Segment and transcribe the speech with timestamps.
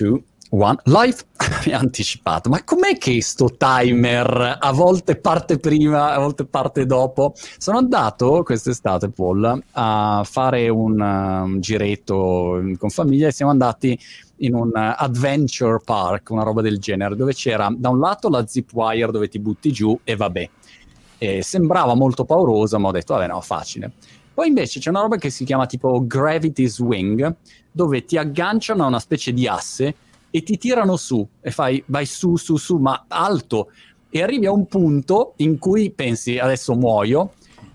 [0.00, 1.16] 2, 1, live.
[1.66, 6.86] Mi ha anticipato, ma com'è che sto timer a volte parte prima, a volte parte
[6.86, 7.34] dopo?
[7.58, 13.98] Sono andato quest'estate, Paul, a fare un, un giretto con famiglia e siamo andati
[14.42, 18.72] in un adventure park, una roba del genere, dove c'era da un lato la zip
[18.72, 20.48] wire dove ti butti giù e vabbè.
[21.18, 23.92] E sembrava molto paurosa, ma ho detto, vabbè, no, facile.
[24.40, 27.36] Poi invece c'è una roba che si chiama tipo Gravity Swing,
[27.70, 29.94] dove ti agganciano a una specie di asse
[30.30, 33.70] e ti tirano su e fai vai su, su, su, ma alto.
[34.08, 37.34] E arrivi a un punto in cui pensi adesso muoio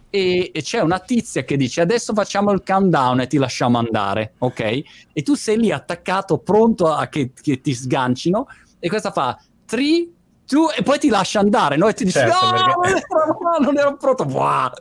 [0.10, 4.34] e, e, c'è una tizia che dice adesso facciamo il countdown e ti lasciamo andare,
[4.40, 4.82] ok?
[5.14, 8.48] E tu sei lì attaccato, pronto a che, che ti sgancino
[8.80, 10.08] e questa fa 3,
[10.46, 11.88] tu, e poi ti lascia andare, no?
[11.88, 13.06] E ti dici, certo, no, perché...
[13.10, 14.24] no, non ero pronto.
[14.24, 14.72] Wow.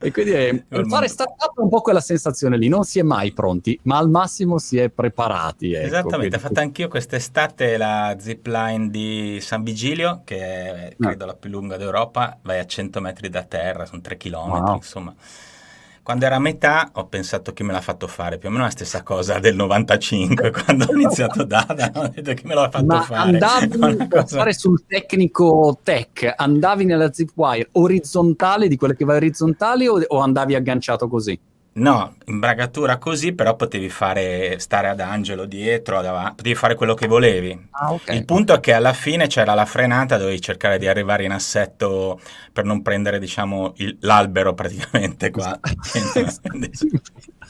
[0.00, 3.32] E quindi è, fare startup è un po' quella sensazione lì, non si è mai
[3.32, 5.72] pronti, ma al massimo si è preparati.
[5.72, 11.26] Ecco, Esattamente, ho fatto anch'io quest'estate la zipline di San Vigilio, che è credo ah.
[11.28, 14.74] la più lunga d'Europa, vai a 100 metri da terra, sono 3 km, wow.
[14.76, 15.14] insomma
[16.02, 18.70] quando era a metà ho pensato che me l'ha fatto fare, più o meno la
[18.70, 23.02] stessa cosa del 95, quando ho iniziato Dada, ho detto che me l'ha fatto Ma
[23.02, 23.30] fare.
[23.38, 29.16] andavi a fare sul tecnico tech, andavi nella zip wire orizzontale, di quelle che vai
[29.16, 31.38] orizzontali o, o andavi agganciato così?
[31.74, 37.06] No, imbragatura così, però potevi fare stare ad Angelo dietro, davanti, potevi fare quello che
[37.06, 37.68] volevi.
[37.70, 38.16] Ah, okay.
[38.16, 42.20] Il punto è che alla fine c'era la frenata, dovevi cercare di arrivare in assetto
[42.52, 45.58] per non prendere, diciamo, il, l'albero praticamente qua.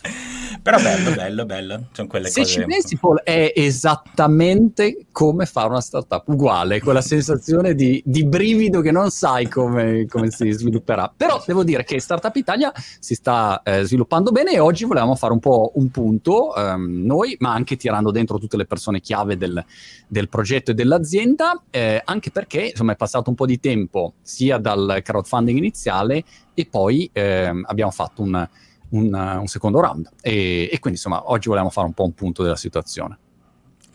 [0.63, 1.87] Però bello, bello, bello.
[1.91, 2.53] Sono quelle Se cose...
[2.53, 8.81] ci pensi, Paul, è esattamente come fare una startup, uguale, quella sensazione di, di brivido
[8.81, 11.13] che non sai come, come, si svilupperà.
[11.15, 15.33] Però devo dire che Startup Italia si sta eh, sviluppando bene e oggi volevamo fare
[15.33, 19.65] un po' un punto, ehm, noi, ma anche tirando dentro tutte le persone chiave del,
[20.07, 24.59] del progetto e dell'azienda, eh, anche perché insomma è passato un po' di tempo sia
[24.59, 26.23] dal crowdfunding iniziale
[26.55, 28.48] e poi ehm, abbiamo fatto un
[28.92, 30.08] un, un secondo round.
[30.20, 33.19] E, e, quindi insomma oggi volevamo fare un po' un punto della situazione.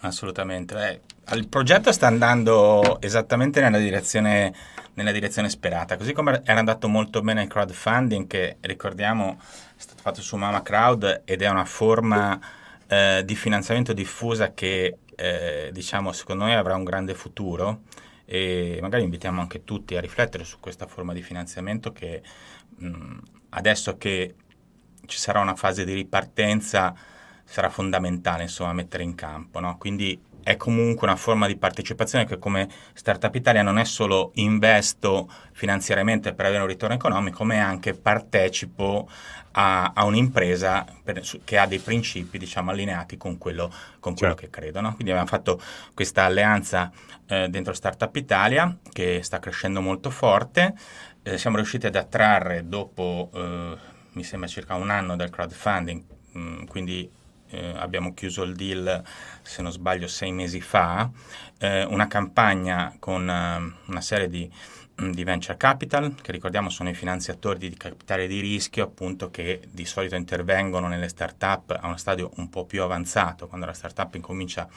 [0.02, 1.02] Assolutamente.
[1.30, 4.54] Eh, il progetto sta andando esattamente nella direzione,
[4.94, 10.02] nella direzione sperata, così come era andato molto bene il crowdfunding che ricordiamo è stato
[10.02, 12.40] fatto su Mama Crowd ed è una forma
[12.88, 17.82] eh, di finanziamento diffusa che eh, diciamo secondo noi avrà un grande futuro
[18.26, 22.22] e magari invitiamo anche tutti a riflettere su questa forma di finanziamento che
[22.78, 23.18] mh,
[23.50, 24.36] adesso che
[25.08, 26.94] ci sarà una fase di ripartenza,
[27.44, 29.60] sarà fondamentale insomma mettere in campo.
[29.60, 29.78] No?
[29.78, 35.30] Quindi è comunque una forma di partecipazione che come Startup Italia non è solo investo
[35.52, 39.10] finanziariamente per avere un ritorno economico, ma è anche partecipo
[39.52, 43.70] a, a un'impresa per, che ha dei principi diciamo, allineati con quello,
[44.00, 44.50] con quello certo.
[44.50, 44.80] che credo.
[44.80, 44.94] No?
[44.94, 45.60] Quindi abbiamo fatto
[45.94, 46.90] questa alleanza
[47.28, 50.76] eh, dentro Startup Italia che sta crescendo molto forte.
[51.24, 53.30] Eh, siamo riusciti ad attrarre dopo...
[53.34, 56.04] Eh, mi sembra circa un anno del crowdfunding,
[56.36, 57.10] mm, quindi
[57.50, 59.04] eh, abbiamo chiuso il deal,
[59.44, 61.10] se non sbaglio, sei mesi fa,
[61.60, 64.50] eh, una campagna con eh, una serie di
[65.00, 69.62] Mm, di venture capital, che ricordiamo sono i finanziatori di capitale di rischio, appunto che
[69.70, 74.16] di solito intervengono nelle start-up a uno stadio un po' più avanzato, quando la start-up
[74.16, 74.68] incomincia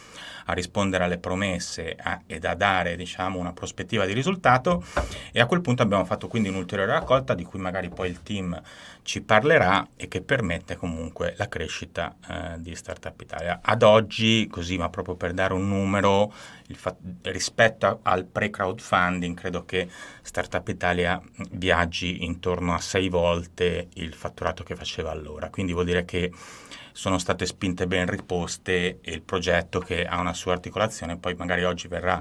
[0.45, 4.85] a rispondere alle promesse a, ed a dare diciamo, una prospettiva di risultato
[5.33, 8.61] e a quel punto abbiamo fatto quindi un'ulteriore raccolta di cui magari poi il team
[9.03, 13.61] ci parlerà e che permette comunque la crescita eh, di Startup Italia.
[13.63, 16.33] Ad oggi, così ma proprio per dare un numero,
[17.23, 19.89] rispetto al pre-crowdfunding credo che
[20.23, 26.05] Startup Italia viaggi intorno a sei volte il fatturato che faceva allora, quindi vuol dire
[26.05, 26.33] che
[26.93, 31.65] sono state spinte ben riposte e il progetto che ha una sua articolazione poi magari
[31.65, 32.21] oggi verrà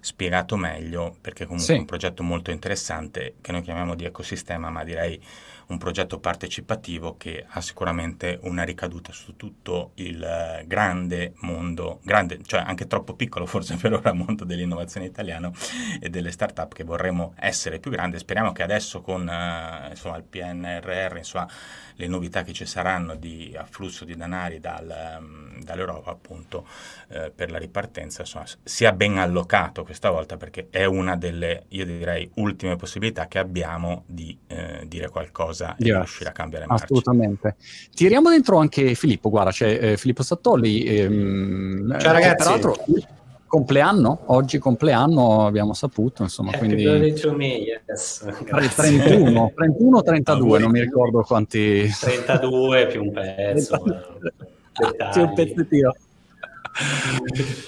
[0.00, 1.74] spiegato meglio perché comunque sì.
[1.74, 5.20] è un progetto molto interessante che noi chiamiamo di ecosistema ma direi
[5.68, 12.40] un progetto partecipativo che ha sicuramente una ricaduta su tutto il eh, grande mondo, grande,
[12.44, 15.52] cioè anche troppo piccolo forse per ora mondo dell'innovazione italiano
[16.00, 18.18] e delle start-up che vorremmo essere più grandi.
[18.18, 21.48] Speriamo che adesso con uh, insomma, il PNRR, insomma,
[21.96, 26.66] le novità che ci saranno di afflusso di denari dal, um, dall'Europa appunto
[27.08, 31.84] uh, per la ripartenza insomma, sia ben allocato questa volta perché è una delle, io
[31.84, 36.84] direi, ultime possibilità che abbiamo di uh, dire qualcosa cosa e riuscire a cambiare marcia.
[36.84, 37.56] Assolutamente.
[37.94, 40.84] Tiriamo dentro anche Filippo, guarda, c'è eh, Filippo Sattoli.
[40.84, 42.36] Ehm, Ciao ragazzi.
[42.36, 42.76] Peraltro,
[43.46, 47.14] compleanno, oggi compleanno abbiamo saputo, insomma, Happy quindi...
[47.14, 48.24] to me, yes.
[48.76, 51.88] 31, 31 32, non mi ricordo quanti...
[51.88, 53.82] 32 più un pezzo.
[55.12, 55.94] più un pezzettino.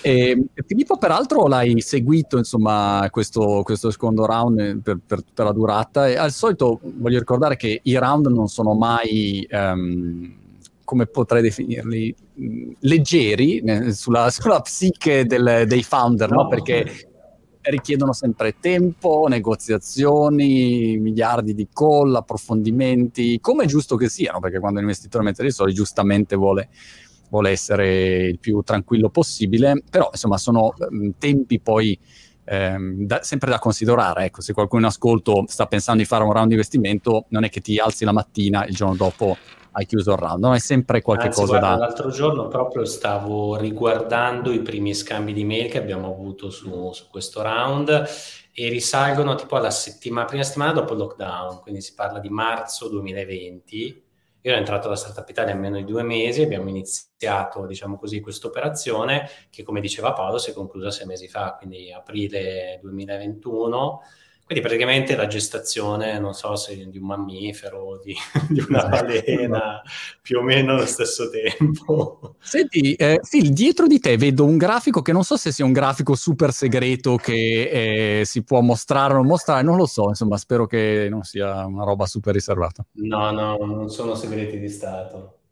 [0.02, 6.08] E, Filippo, peraltro, l'hai seguito, insomma, questo, questo secondo round per, per, tutta la durata.
[6.08, 9.46] E al solito voglio ricordare che i round non sono mai...
[9.50, 10.38] Um,
[10.90, 12.12] come potrei definirli,
[12.80, 13.62] leggeri
[13.92, 16.48] sulla, sulla psiche del, dei founder, no?
[16.48, 17.10] perché
[17.62, 24.78] richiedono sempre tempo, negoziazioni, miliardi di call, approfondimenti, come è giusto che siano, perché quando
[24.78, 26.68] l'investitore mette dei soldi giustamente vuole,
[27.30, 31.98] vuole essere il più tranquillo possibile, però insomma sono um, tempi poi
[32.44, 34.26] ehm, da, sempre da considerare.
[34.26, 37.48] Ecco, se qualcuno in ascolto sta pensando di fare un round di investimento, non è
[37.48, 39.36] che ti alzi la mattina il giorno dopo
[39.72, 40.54] hai chiuso il round, no?
[40.54, 41.86] È sempre qualche Anzi, cosa guarda, da...
[41.86, 47.08] L'altro giorno proprio stavo riguardando i primi scambi di mail che abbiamo avuto su, su
[47.08, 47.88] questo round
[48.52, 52.88] e risalgono tipo alla settimana, prima settimana dopo il lockdown, quindi si parla di marzo
[52.88, 54.08] 2020.
[54.42, 58.20] Io ero entrato alla Startup Italia in meno di due mesi, abbiamo iniziato, diciamo così,
[58.20, 64.00] questa operazione che, come diceva Paolo, si è conclusa sei mesi fa, quindi aprile 2021
[64.50, 68.12] quindi praticamente la gestazione, non so se di un mammifero, di,
[68.50, 69.80] di una balena,
[70.20, 72.34] più o meno allo stesso tempo.
[72.40, 75.70] Senti, eh, Phil, dietro di te vedo un grafico che non so se sia un
[75.70, 80.36] grafico super segreto che eh, si può mostrare o non mostrare, non lo so, insomma,
[80.36, 82.84] spero che non sia una roba super riservata.
[82.94, 85.42] No, no, non sono segreti di Stato.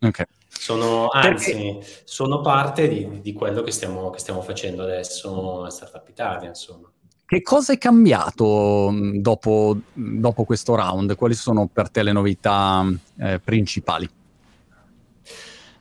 [0.00, 0.24] Ok.
[0.48, 2.02] Sono, anzi, Perché...
[2.02, 6.89] sono parte di, di quello che stiamo, che stiamo facendo adesso a Startup Italia, insomma.
[7.30, 11.14] Che cosa è cambiato dopo, dopo, questo round?
[11.14, 12.84] Quali sono per te le novità
[13.20, 14.10] eh, principali?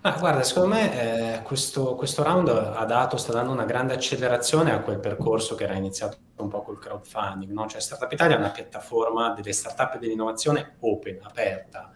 [0.01, 4.71] Ah, guarda, secondo me eh, questo, questo, round ha dato, sta dando una grande accelerazione
[4.71, 7.51] a quel percorso che era iniziato un po' col crowdfunding.
[7.51, 7.65] No?
[7.65, 11.89] Cioè, Startup Italia è una piattaforma delle startup e dell'innovazione open, aperta.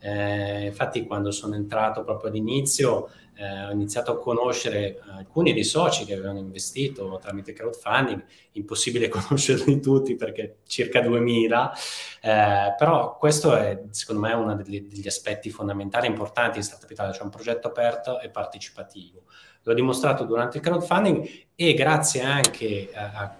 [0.00, 3.08] Eh, infatti, quando sono entrato proprio all'inizio,
[3.38, 9.80] eh, ho iniziato a conoscere alcuni dei soci che avevano investito tramite crowdfunding, impossibile conoscerli
[9.80, 11.72] tutti perché circa 2000,
[12.20, 16.90] eh, però questo è secondo me uno degli, degli aspetti fondamentali e importanti di Startup
[16.90, 19.22] Italia, cioè un progetto aperto e partecipativo.
[19.62, 23.36] L'ho dimostrato durante il crowdfunding e grazie anche a, a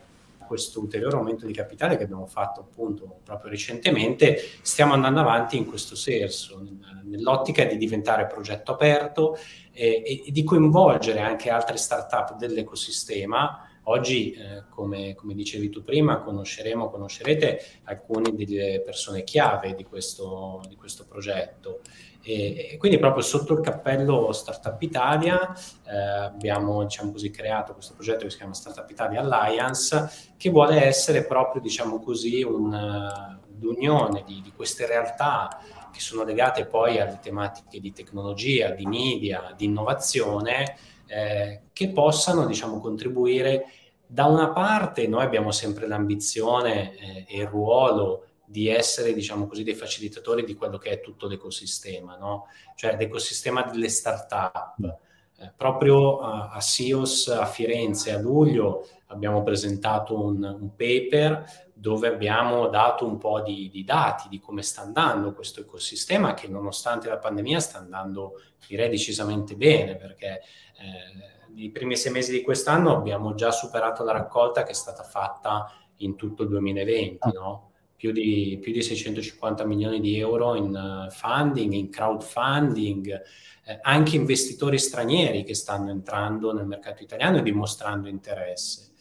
[0.47, 5.67] questo ulteriore aumento di capitale che abbiamo fatto appunto proprio recentemente, stiamo andando avanti in
[5.67, 6.63] questo senso,
[7.09, 9.37] nell'ottica di diventare progetto aperto
[9.73, 13.63] e, e di coinvolgere anche altre start-up dell'ecosistema.
[13.85, 20.61] Oggi, eh, come, come, dicevi tu prima, conosceremo, conoscerete alcune delle persone chiave di questo,
[20.69, 21.81] di questo progetto.
[22.23, 25.55] E, e, quindi proprio sotto il cappello Startup Italia
[25.87, 30.85] eh, abbiamo diciamo così, creato questo progetto che si chiama Startup Italia Alliance che vuole
[30.85, 35.61] essere proprio diciamo così un'unione di, di queste realtà
[35.99, 42.47] che sono legate poi alle tematiche di tecnologia, di media, di innovazione, eh, che possano
[42.47, 43.67] diciamo, contribuire.
[44.07, 49.65] Da una parte noi abbiamo sempre l'ambizione eh, e il ruolo di essere, diciamo così,
[49.65, 52.47] dei facilitatori di quello che è tutto l'ecosistema, no?
[52.77, 54.99] cioè l'ecosistema delle start-up.
[55.41, 62.09] Eh, proprio a, a SIOS a Firenze a luglio abbiamo presentato un, un paper dove
[62.09, 67.09] abbiamo dato un po' di, di, dati di come sta andando questo ecosistema che nonostante
[67.09, 68.33] la pandemia sta andando
[68.67, 70.41] direi decisamente bene perché
[70.77, 75.05] eh, nei primi sei mesi di quest'anno abbiamo già superato la raccolta che è stata
[75.05, 77.68] fatta in tutto il 2020, no?
[77.99, 83.21] Più, di, più di 650 milioni di euro in uh, funding, in crowdfunding,
[83.67, 88.93] eh, anche investitori stranieri che stanno entrando nel mercato italiano e dimostrando interesse.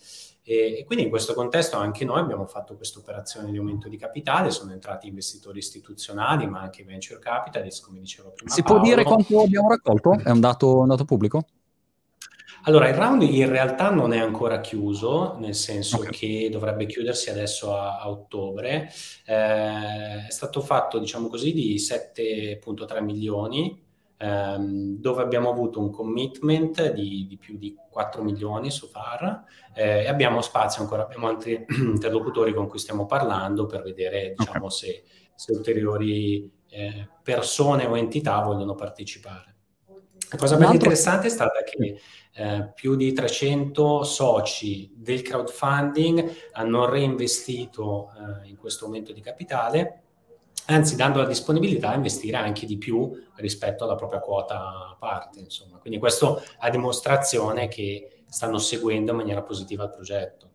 [0.41, 3.97] E, e, quindi in questo contesto anche noi abbiamo fatto questa operazione di aumento di
[3.97, 8.51] capitale, sono entrati investitori istituzionali, ma anche venture capitalist, come dicevo prima.
[8.51, 8.79] Si Paolo.
[8.79, 10.13] può dire quanto abbiamo raccolto?
[10.13, 11.45] È un dato, un dato pubblico?
[12.67, 16.11] Allora, il round in realtà non è ancora chiuso, nel senso okay.
[16.11, 18.91] che dovrebbe chiudersi adesso a, a ottobre.
[19.25, 23.85] Eh, è stato fatto, diciamo così, di 7,3 milioni
[24.17, 30.03] ehm, dove abbiamo avuto un commitment di, di, più di 4 milioni so far eh,
[30.03, 34.77] e abbiamo spazio ancora, abbiamo altri interlocutori con cui stiamo parlando per vedere diciamo, okay.
[34.77, 35.03] se,
[35.35, 39.56] se, ulteriori eh, persone o entità vogliono partecipare.
[40.29, 41.99] La cosa ben interessante è stata che
[42.33, 48.09] eh, più di 300 soci del crowdfunding hanno reinvestito
[48.43, 50.01] eh, in questo aumento di capitale
[50.67, 55.39] anzi dando la disponibilità a investire anche di più rispetto alla propria quota a parte.
[55.39, 55.77] Insomma.
[55.77, 60.45] Quindi questo a dimostrazione che stanno seguendo in maniera positiva il progetto.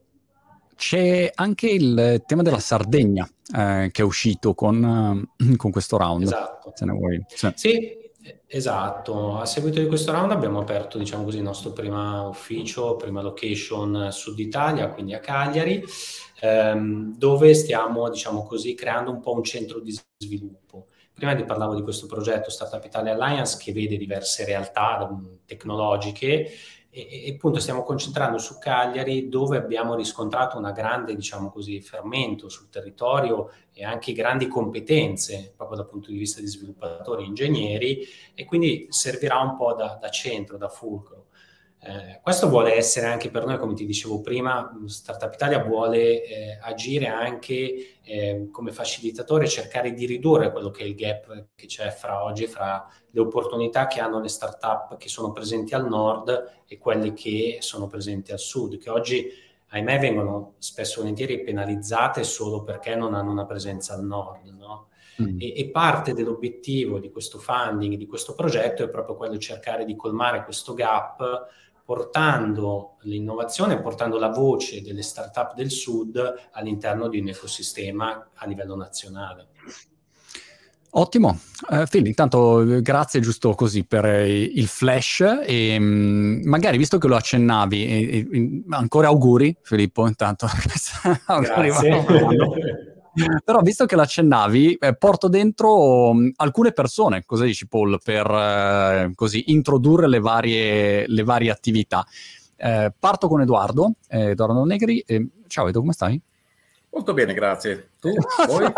[0.75, 6.25] C'è anche il tema della Sardegna eh, che è uscito con, con questo round.
[6.25, 6.73] Esatto.
[6.75, 7.25] Se ne vuoi.
[7.29, 7.52] Sì.
[7.55, 8.00] sì
[8.47, 13.21] Esatto, a seguito di questo round abbiamo aperto, diciamo così, il nostro primo ufficio, prima
[13.21, 15.83] location Sud Italia, quindi a Cagliari,
[16.41, 20.87] ehm, dove stiamo, diciamo così, creando un po' un centro di sviluppo.
[21.12, 25.09] Prima ti parlavo di questo progetto Startup Italia Alliance che vede diverse realtà
[25.45, 26.49] tecnologiche
[26.94, 32.50] e, e, appunto stiamo concentrando su Cagliari dove abbiamo riscontrato una grande, diciamo così, fermento
[32.50, 38.06] sul territorio e anche grandi competenze proprio dal punto di vista di sviluppatori e ingegneri
[38.34, 41.28] e quindi servirà un po' da, da centro, da fulcro.
[41.85, 46.59] Eh, questo vuole essere anche per noi, come ti dicevo prima, Startup Italia vuole eh,
[46.62, 51.91] agire anche eh, come facilitatore, cercare di ridurre quello che è il gap che c'è
[51.91, 56.79] fra oggi, fra le opportunità che hanno le startup che sono presenti al nord e
[56.79, 59.29] quelle che sono presenti al sud, che oggi,
[59.71, 64.47] ahimè, vengono spesso e volentieri penalizzate solo perché non hanno una presenza al nord.
[64.57, 64.87] No?
[65.21, 65.41] Mm.
[65.41, 69.85] E, e, parte dell'obiettivo di questo funding, di questo progetto, è proprio quello di cercare
[69.85, 71.51] di colmare questo gap
[71.85, 78.77] portando l'innovazione, portando la voce delle start-up del Sud all'interno di un ecosistema a livello
[78.77, 79.49] nazionale.
[80.95, 81.39] Ottimo,
[81.71, 87.17] uh, Phil, intanto grazie giusto così per il flash e um, magari visto che lo
[87.17, 90.47] accennavi, e, e, ancora auguri Filippo intanto.
[91.27, 92.03] grazie.
[93.45, 99.12] Però visto che l'accennavi, eh, porto dentro um, alcune persone, cosa dici Paul, per eh,
[99.14, 102.07] così introdurre le varie, le varie attività.
[102.57, 105.04] Eh, parto con Edoardo, eh, Edoardo Negri.
[105.47, 106.21] ciao Edo, come stai?
[106.90, 107.90] Molto bene, grazie.
[108.00, 108.12] Tu?
[108.47, 108.73] Poi?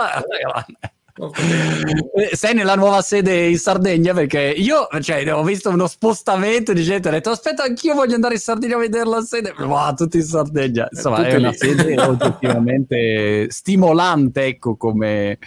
[1.16, 6.82] Eh, sei nella nuova sede in Sardegna perché io cioè, ho visto uno spostamento di
[6.82, 10.16] gente, ho detto aspetta anch'io voglio andare in Sardegna a vedere la sede, ma tutti
[10.16, 11.56] in Sardegna, insomma tutti è una lì.
[11.56, 15.38] sede oggettivamente stimolante ecco come,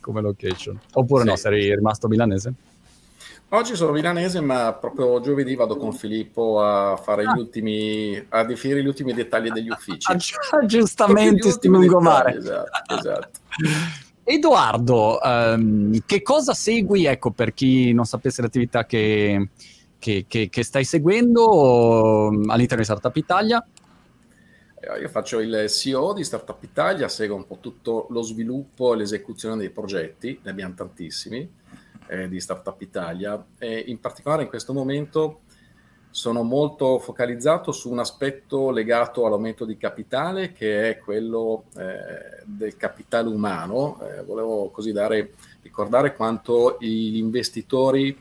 [0.00, 0.78] come location.
[0.92, 1.28] Oppure sì.
[1.28, 2.52] no, sei rimasto milanese?
[3.50, 7.32] Oggi sono milanese, ma proprio giovedì vado con Filippo a fare ah.
[7.32, 10.12] gli ultimi, a definire gli ultimi dettagli degli uffici.
[10.50, 12.36] Aggiustamenti, sti lungomare.
[12.36, 13.38] Esatto, esatto.
[14.30, 19.48] Edoardo, um, che cosa segui, ecco, per chi non sapesse l'attività che,
[19.98, 23.66] che, che, che stai seguendo um, all'interno di Startup Italia?
[24.80, 28.98] Eh, io faccio il CEO di Startup Italia, seguo un po' tutto lo sviluppo e
[28.98, 31.50] l'esecuzione dei progetti, ne abbiamo tantissimi
[32.08, 35.40] eh, di Startup Italia e in particolare in questo momento
[36.18, 42.76] sono molto focalizzato su un aspetto legato all'aumento di capitale che è quello eh, del
[42.76, 44.00] capitale umano.
[44.02, 48.20] Eh, volevo così dare, ricordare quanto gli investitori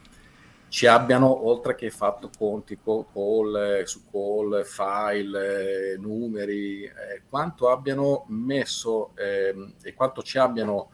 [0.68, 8.25] ci abbiano, oltre che fatto conti call, su call, file, eh, numeri, eh, quanto abbiano
[8.27, 10.92] messo ehm, e quanto ci abbiano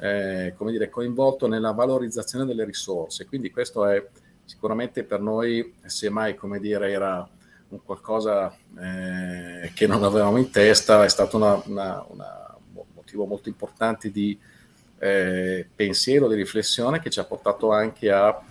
[0.00, 3.26] eh, dire, coinvolto nella valorizzazione delle risorse.
[3.26, 4.04] Quindi questo è
[4.50, 7.26] sicuramente per noi, semmai come dire, era
[7.68, 12.02] un qualcosa eh, che non avevamo in testa, è stato un
[12.92, 14.36] motivo molto importante di
[14.98, 18.42] eh, pensiero, di riflessione che ci ha portato anche a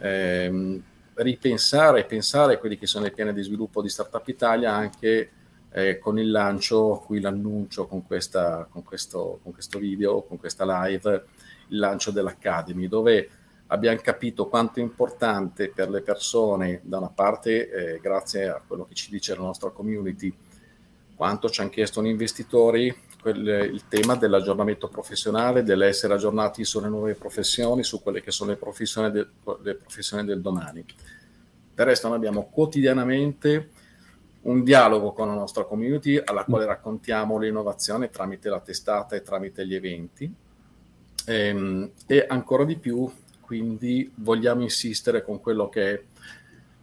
[0.00, 0.82] ehm,
[1.14, 5.30] ripensare e pensare quelli che sono i piani di sviluppo di Startup Italia anche
[5.70, 10.64] eh, con il lancio, qui l'annuncio con, questa, con, questo, con questo video, con questa
[10.84, 11.24] live,
[11.68, 13.30] il lancio dell'Academy, dove
[13.68, 18.84] abbiamo capito quanto è importante per le persone, da una parte, eh, grazie a quello
[18.84, 20.34] che ci dice la nostra community,
[21.14, 27.14] quanto ci hanno chiesto gli investitori, quel, il tema dell'aggiornamento professionale, dell'essere aggiornati sulle nuove
[27.14, 29.26] professioni, su quelle che sono le professioni, de,
[29.62, 30.84] le professioni del domani.
[31.74, 33.70] Del resto noi abbiamo quotidianamente
[34.42, 39.66] un dialogo con la nostra community alla quale raccontiamo l'innovazione tramite la testata e tramite
[39.66, 40.32] gli eventi.
[41.26, 43.10] E, ehm, e ancora di più
[43.48, 46.02] quindi vogliamo insistere con quello che è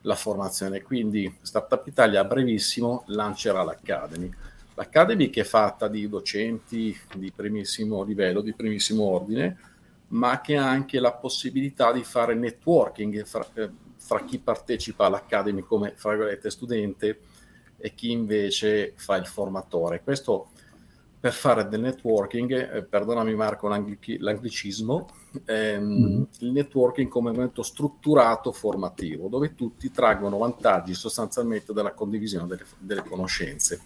[0.02, 0.82] la formazione.
[0.82, 4.32] Quindi Startup Italia a brevissimo lancerà l'Academy.
[4.74, 9.60] L'Academy che è fatta di docenti di primissimo livello, di primissimo ordine,
[10.08, 15.62] ma che ha anche la possibilità di fare networking fra, eh, fra chi partecipa all'Academy
[15.62, 17.20] come, fra virgolette, studente
[17.78, 20.02] e chi invece fa il formatore.
[20.02, 20.48] Questo
[21.20, 25.08] per fare del networking, eh, perdonami Marco l'anglic- l'anglicismo,
[25.46, 26.24] ehm, mm-hmm.
[26.40, 33.04] il networking come momento strutturato formativo, dove tutti traggono vantaggi sostanzialmente dalla condivisione delle, delle
[33.04, 33.82] conoscenze.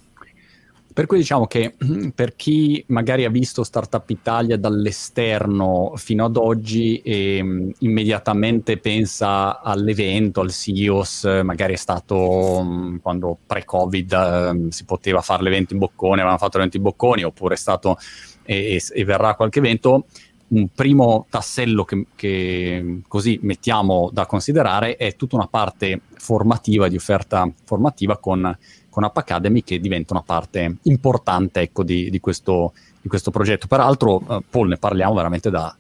[0.91, 1.75] Per cui diciamo che
[2.13, 9.62] per chi magari ha visto Startup Italia dall'esterno fino ad oggi e um, immediatamente pensa
[9.62, 15.79] all'evento, al CEOS, magari è stato um, quando pre-Covid um, si poteva fare l'evento in
[15.79, 17.98] Boccone, avevano fatto l'evento in Bocconi, oppure è stato
[18.44, 20.08] e, e verrà qualche evento,
[20.50, 26.96] un primo tassello che, che, così mettiamo da considerare è tutta una parte formativa, di
[26.96, 28.58] offerta formativa con,
[28.89, 33.68] con App Academy che diventa una parte importante ecco, di, di, questo, di, questo, progetto.
[33.68, 35.75] Peraltro, eh, Paul, ne parliamo veramente da,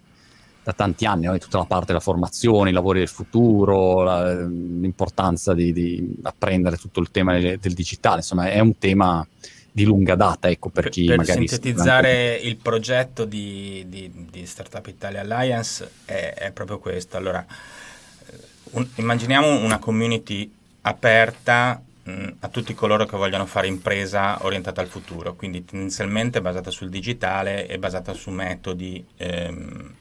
[0.63, 1.37] da tanti anni, no?
[1.37, 6.99] tutta la parte della formazione, i lavori del futuro, la, l'importanza di, di, apprendere tutto
[6.99, 9.25] il tema del, del digitale, insomma è un tema
[9.71, 11.39] di lunga data, ecco, per chi per magari...
[11.39, 17.17] Per sintetizzare il progetto di, di, di, Startup Italia Alliance è, è proprio questo.
[17.17, 18.33] Allora, eh,
[18.71, 24.87] un, immaginiamo una community aperta mh, a tutti coloro che vogliono fare impresa orientata al
[24.87, 29.93] futuro, quindi tendenzialmente basata sul digitale e basata su metodi, ehm,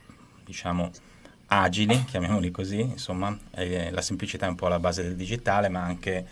[0.45, 0.91] diciamo,
[1.49, 5.83] agili, chiamiamoli così, insomma, eh, la semplicità è un po' la base del digitale, ma
[5.83, 6.27] anche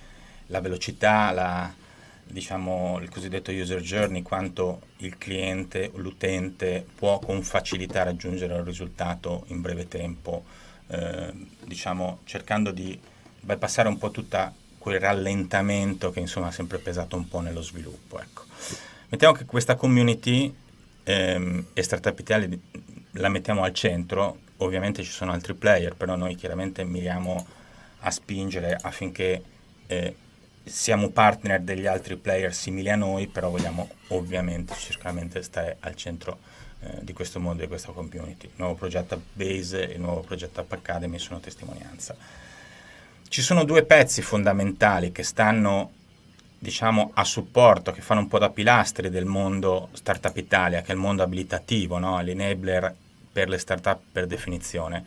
[0.47, 1.85] la velocità, la
[2.29, 8.65] diciamo, il cosiddetto user journey, quanto il cliente o l'utente può con facilità raggiungere un
[8.65, 10.45] risultato in breve tempo,
[10.89, 11.33] eh,
[11.65, 12.99] diciamo, cercando di
[13.41, 18.21] bypassare un po' tutto quel rallentamento che insomma ha sempre pesato un po' nello sviluppo.
[18.21, 18.45] Ecco.
[19.09, 20.55] Mettiamo che questa community
[21.05, 22.49] ehm, e Startup Italia
[23.13, 27.47] la mettiamo al centro, ovviamente ci sono altri player, però noi chiaramente miriamo
[28.01, 29.43] a spingere affinché
[29.87, 30.17] eh,
[30.67, 36.39] siamo partner degli altri player simili a noi, però vogliamo ovviamente certamente stare al centro
[36.81, 38.47] eh, di questo mondo e di questa community.
[38.47, 42.17] Il nuovo progetto Base e il nuovo progetto App Academy sono testimonianza.
[43.29, 45.93] Ci sono due pezzi fondamentali che stanno
[46.59, 50.95] diciamo a supporto, che fanno un po' da pilastri del mondo Startup Italia, che è
[50.95, 52.21] il mondo abilitativo, no?
[52.21, 52.95] l'enabler
[53.31, 55.05] per le startup per definizione.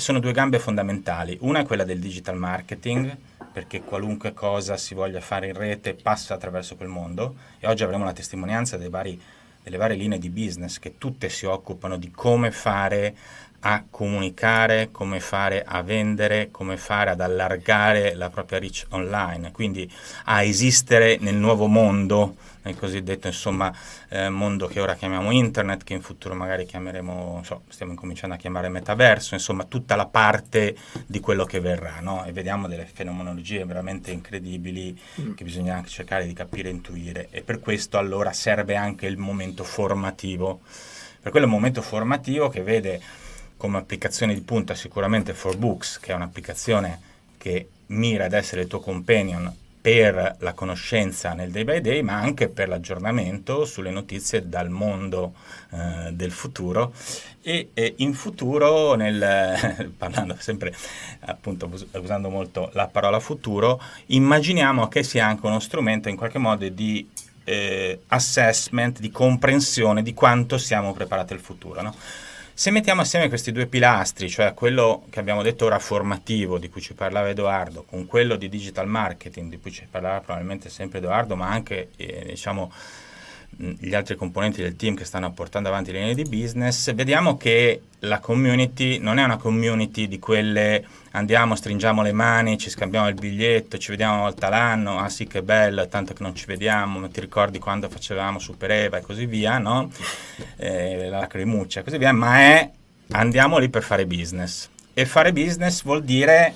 [0.00, 1.36] E sono due gambe fondamentali.
[1.42, 3.14] Una è quella del digital marketing,
[3.52, 8.04] perché qualunque cosa si voglia fare in rete passa attraverso quel mondo e oggi avremo
[8.04, 9.20] la testimonianza vari,
[9.62, 13.14] delle varie linee di business che tutte si occupano di come fare
[13.60, 19.90] a comunicare, come fare a vendere, come fare ad allargare la propria reach online, quindi
[20.24, 23.72] a esistere nel nuovo mondo, nel cosiddetto insomma,
[24.08, 28.38] eh, mondo che ora chiamiamo internet, che in futuro magari chiameremo, so, stiamo incominciando a
[28.38, 32.24] chiamare metaverso, insomma tutta la parte di quello che verrà, no?
[32.24, 35.34] e vediamo delle fenomenologie veramente incredibili mm.
[35.34, 39.18] che bisogna anche cercare di capire e intuire e per questo allora serve anche il
[39.18, 40.60] momento formativo,
[41.20, 43.00] per quello è un momento formativo che vede
[43.60, 46.98] come applicazione di punta sicuramente For Books, che è un'applicazione
[47.36, 52.14] che mira ad essere il tuo companion per la conoscenza nel day by day, ma
[52.14, 55.34] anche per l'aggiornamento sulle notizie dal mondo
[55.72, 56.94] eh, del futuro.
[57.42, 60.74] E, e, in futuro, nel, parlando sempre
[61.20, 61.70] appunto
[62.00, 67.06] usando molto la parola futuro, immaginiamo che sia anche uno strumento in qualche modo di
[67.44, 71.82] eh, assessment, di comprensione di quanto siamo preparati al futuro.
[71.82, 71.94] No?
[72.60, 76.82] Se mettiamo assieme questi due pilastri, cioè quello che abbiamo detto ora formativo, di cui
[76.82, 81.36] ci parlava Edoardo, con quello di digital marketing, di cui ci parlerà probabilmente sempre Edoardo,
[81.36, 82.70] ma anche eh, diciamo,
[83.56, 87.82] gli altri componenti del team che stanno portando avanti le linee di business, vediamo che
[88.00, 93.14] la community non è una community di quelle andiamo, stringiamo le mani, ci scambiamo il
[93.14, 97.00] biglietto, ci vediamo una volta l'anno, ah sì che bello, tanto che non ci vediamo,
[97.00, 99.90] ma ti ricordi quando facevamo Super Eva e così via, no?
[100.56, 102.70] Eh, la lacrimuccia e così via, ma è
[103.10, 104.68] andiamo lì per fare business.
[104.94, 106.54] E fare business vuol dire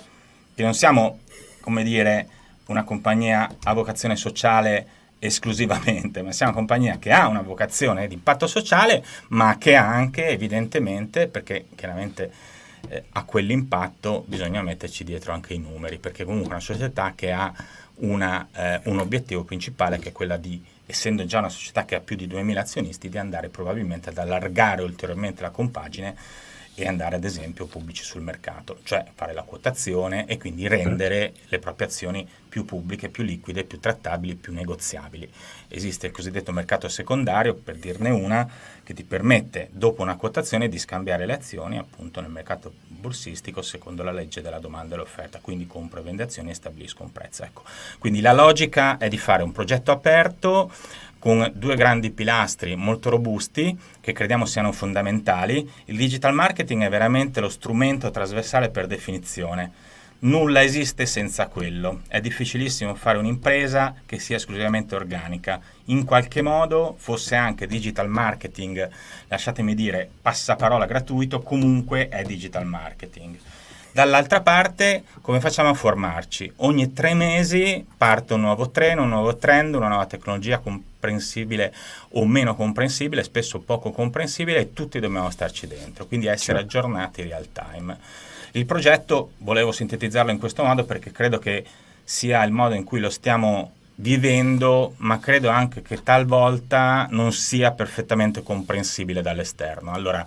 [0.55, 1.21] che non siamo,
[1.61, 2.29] come dire,
[2.67, 4.87] una compagnia a vocazione sociale
[5.27, 10.29] esclusivamente, ma siamo una compagnia che ha una vocazione di impatto sociale, ma che anche
[10.29, 12.31] evidentemente, perché chiaramente
[12.89, 17.33] eh, a quell'impatto bisogna metterci dietro anche i numeri, perché comunque è una società che
[17.33, 17.53] ha
[17.97, 22.01] una, eh, un obiettivo principale che è quella di, essendo già una società che ha
[22.01, 26.15] più di 2.000 azionisti, di andare probabilmente ad allargare ulteriormente la compagine
[26.75, 31.59] e andare ad esempio pubblici sul mercato, cioè fare la quotazione e quindi rendere le
[31.61, 35.29] proprie azioni più pubbliche, più liquide, più trattabili, più negoziabili.
[35.67, 38.49] Esiste il cosiddetto mercato secondario, per dirne una,
[38.85, 44.05] che ti permette dopo una quotazione di scambiare le azioni appunto nel mercato borsistico secondo
[44.05, 47.43] la legge della domanda e l'offerta, quindi compro e vendo azioni e stabilisco un prezzo.
[47.43, 47.65] Ecco.
[47.99, 50.71] Quindi la logica è di fare un progetto aperto
[51.19, 55.69] con due grandi pilastri molto robusti che crediamo siano fondamentali.
[55.87, 59.94] Il digital marketing è veramente lo strumento trasversale per definizione.
[60.21, 62.01] Nulla esiste senza quello.
[62.09, 65.61] È difficilissimo fare un'impresa che sia esclusivamente organica.
[65.87, 68.89] In qualche modo, fosse anche digital marketing,
[69.29, 73.37] lasciatemi dire, passaparola gratuito, comunque è digital marketing.
[73.95, 76.51] Dall'altra parte, come facciamo a formarci?
[76.57, 81.73] Ogni tre mesi parte un nuovo treno, un nuovo trend, una nuova tecnologia comprensibile
[82.11, 86.79] o meno comprensibile, spesso poco comprensibile e tutti dobbiamo starci dentro, quindi essere certo.
[86.79, 87.97] aggiornati real time.
[88.57, 91.65] Il progetto volevo sintetizzarlo in questo modo perché credo che
[92.05, 97.73] sia il modo in cui lo stiamo vivendo, ma credo anche che talvolta non sia
[97.73, 99.91] perfettamente comprensibile dall'esterno.
[99.91, 100.25] Allora,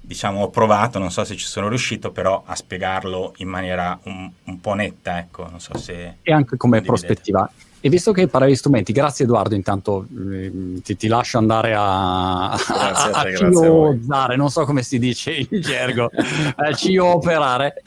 [0.00, 4.28] diciamo, ho provato, non so se ci sono riuscito, però a spiegarlo in maniera un,
[4.42, 6.16] un po' netta, ecco, non so se...
[6.22, 7.48] E anche come prospettiva.
[7.80, 12.56] E visto che parlavi di strumenti, grazie Edoardo, intanto eh, ti, ti, lascio andare a,
[12.66, 16.10] grazie a, a, a ciozzare, non so come si dice in gergo,
[16.56, 17.82] a cioperare.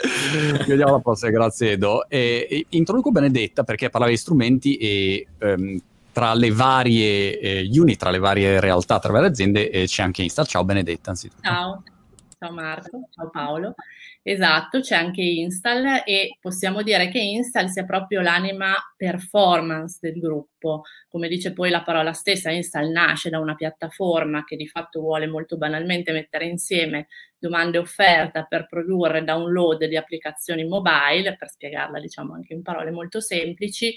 [0.65, 2.07] Vediamo la prossima, grazie Edo.
[2.07, 5.81] E, e, introduco Benedetta perché parlavi di strumenti e ehm,
[6.13, 10.03] tra le varie eh, unit, tra le varie realtà, tra le varie aziende eh, c'è
[10.03, 10.45] anche Insta.
[10.45, 11.41] Ciao Benedetta, anzitutto.
[11.41, 11.83] Ciao.
[12.39, 13.75] Ciao Marco, ciao Paolo.
[14.23, 20.83] Esatto, c'è anche Install e possiamo dire che Install sia proprio l'anima performance del gruppo.
[21.09, 25.25] Come dice poi la parola stessa, Install nasce da una piattaforma che di fatto vuole
[25.25, 27.07] molto banalmente mettere insieme
[27.39, 32.91] domande e offerta per produrre download di applicazioni mobile, per spiegarla diciamo anche in parole
[32.91, 33.95] molto semplici,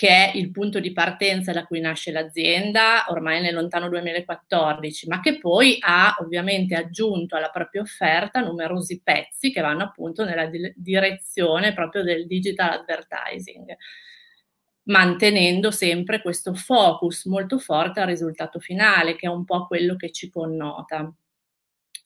[0.00, 5.20] che è il punto di partenza da cui nasce l'azienda ormai nel lontano 2014, ma
[5.20, 10.72] che poi ha ovviamente aggiunto alla propria offerta numerosi pezzi che vanno appunto nella di-
[10.74, 13.76] direzione proprio del digital advertising,
[14.84, 20.12] mantenendo sempre questo focus molto forte al risultato finale, che è un po' quello che
[20.12, 21.14] ci connota.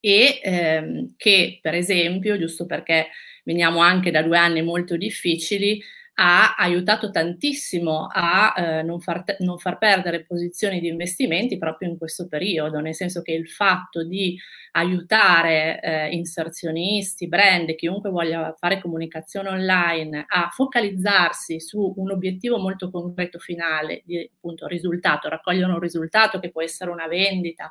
[0.00, 3.10] E ehm, che, per esempio, giusto perché
[3.44, 5.80] veniamo anche da due anni molto difficili,
[6.16, 11.98] ha aiutato tantissimo a eh, non, far non, far perdere posizioni di investimenti proprio in
[11.98, 14.38] questo periodo, nel senso che il fatto di
[14.72, 22.90] aiutare eh, inserzionisti, brand, chiunque voglia fare comunicazione online a focalizzarsi su un obiettivo molto
[22.90, 27.70] concreto finale, di appunto risultato, raccogliere un risultato che può essere una vendita,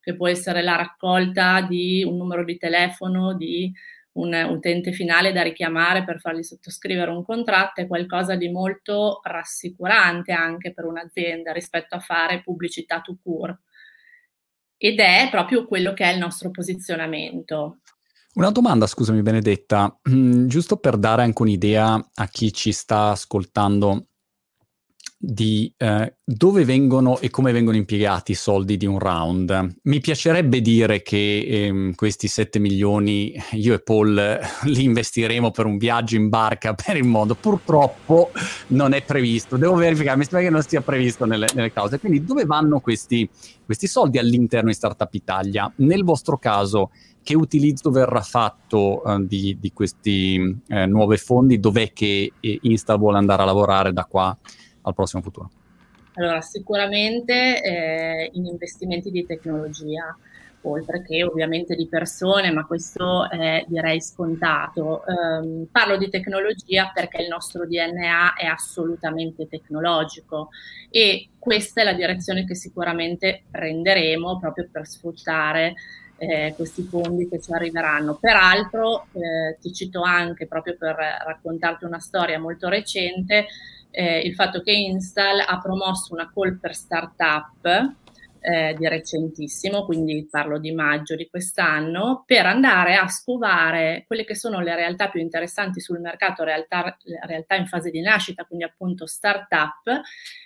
[0.00, 3.72] che può essere la raccolta di un numero di telefono, di
[4.14, 10.32] un utente finale da richiamare per fargli sottoscrivere un contratto è qualcosa di molto rassicurante
[10.32, 13.60] anche per un'azienda rispetto a fare pubblicità to cure.
[14.76, 17.78] Ed è proprio quello che è il nostro posizionamento.
[18.34, 24.08] Una domanda, scusami Benedetta, giusto per dare anche un'idea a chi ci sta ascoltando
[25.24, 29.76] di eh, dove vengono e come vengono impiegati i soldi di un round.
[29.82, 35.78] Mi piacerebbe dire che ehm, questi 7 milioni io e Paul li investiremo per un
[35.78, 37.36] viaggio in barca per il mondo.
[37.36, 38.32] Purtroppo
[38.68, 39.56] non è previsto.
[39.56, 42.00] Devo verificare, mi sembra che non sia previsto nelle, nelle cause.
[42.00, 43.28] Quindi dove vanno questi,
[43.64, 45.72] questi soldi all'interno di Startup Italia?
[45.76, 46.90] Nel vostro caso,
[47.22, 51.60] che utilizzo verrà fatto uh, di, di, questi uh, nuovi fondi?
[51.60, 54.36] Dov'è che eh, Insta vuole andare a lavorare da qua?
[54.82, 55.50] Al prossimo futuro?
[56.14, 60.14] Allora, sicuramente eh, in investimenti di tecnologia,
[60.62, 65.04] oltre che ovviamente di persone, ma questo è direi scontato.
[65.06, 70.50] Um, parlo di tecnologia perché il nostro DNA è assolutamente tecnologico
[70.90, 75.74] e questa è la direzione che sicuramente prenderemo proprio per sfruttare
[76.18, 78.16] eh, questi fondi che ci arriveranno.
[78.20, 83.46] Peraltro, eh, ti cito anche proprio per raccontarti una storia molto recente,
[83.92, 87.94] eh, il fatto che Install ha promosso una call per startup
[88.40, 94.34] eh, di recentissimo, quindi parlo di maggio di quest'anno, per andare a scovare quelle che
[94.34, 99.06] sono le realtà più interessanti sul mercato, realtà, realtà in fase di nascita, quindi appunto
[99.06, 100.00] startup,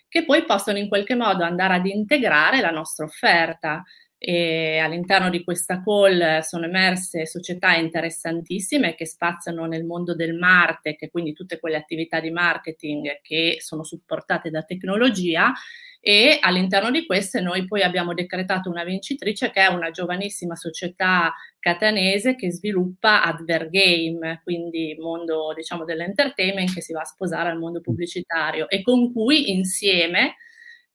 [0.09, 3.83] che poi possono in qualche modo andare ad integrare la nostra offerta
[4.19, 11.11] e all'interno di questa call sono emerse società interessantissime che spaziano nel mondo del martech,
[11.11, 15.53] quindi tutte quelle attività di marketing che sono supportate da tecnologia.
[16.01, 21.35] E all'interno di queste noi poi abbiamo decretato una vincitrice che è una giovanissima società
[21.59, 27.81] catanese che sviluppa Advergame, quindi mondo diciamo dell'entertainment che si va a sposare al mondo
[27.81, 30.37] pubblicitario e con cui insieme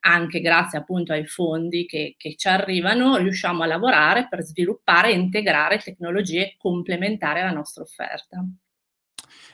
[0.02, 5.16] anche grazie appunto ai fondi che, che, ci arrivano, riusciamo a lavorare per sviluppare e
[5.16, 8.44] integrare tecnologie complementari alla nostra offerta.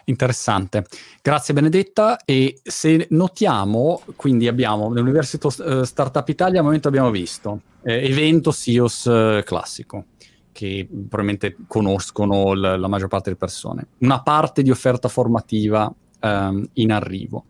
[0.06, 0.86] Interessante,
[1.22, 2.20] grazie Benedetta.
[2.24, 8.52] E se notiamo, quindi abbiamo nell'Università uh, Startup Italia al momento abbiamo visto eh, evento
[8.52, 10.06] SIOS uh, classico,
[10.54, 16.66] che probabilmente conoscono l- la maggior parte delle persone, una parte di offerta formativa um,
[16.74, 17.48] in arrivo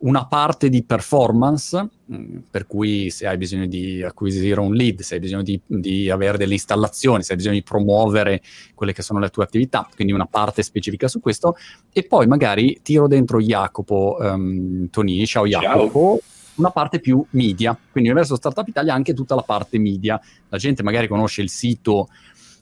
[0.00, 5.14] una parte di performance, mm, per cui se hai bisogno di acquisire un lead, se
[5.14, 8.40] hai bisogno di, di, avere delle installazioni, se hai bisogno di promuovere
[8.74, 11.56] quelle che sono le tue attività, quindi una parte specifica su questo,
[11.92, 16.18] e poi magari tiro dentro Jacopo um, Tonini, ciao Jacopo.
[16.20, 16.38] Ciao.
[16.56, 20.20] Una parte più media, quindi verso Startup Italia anche tutta la parte media.
[20.50, 22.08] La gente magari conosce il sito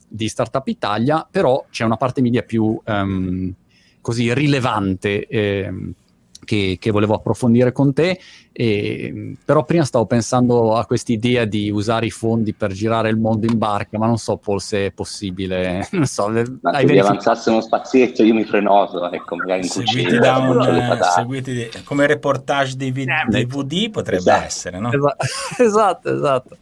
[0.07, 3.53] di Startup Italia, però c'è una parte media più um,
[3.99, 5.27] così rilevante.
[5.27, 5.73] Eh,
[6.49, 8.19] che, che, volevo approfondire con te,
[8.51, 13.17] e, però prima stavo pensando a questa idea di usare i fondi per girare il
[13.17, 15.87] mondo in barca, ma non so Paul se è possibile.
[15.93, 16.27] non so,
[16.61, 21.69] ma se avanzasse uno spazietto io mi prenoto, ecco, magari in seguiti, da un, seguiti
[21.83, 24.45] come reportage di v- eh, DVD potrebbe esatto.
[24.45, 24.89] essere, no?
[25.59, 26.57] Esatto, esatto.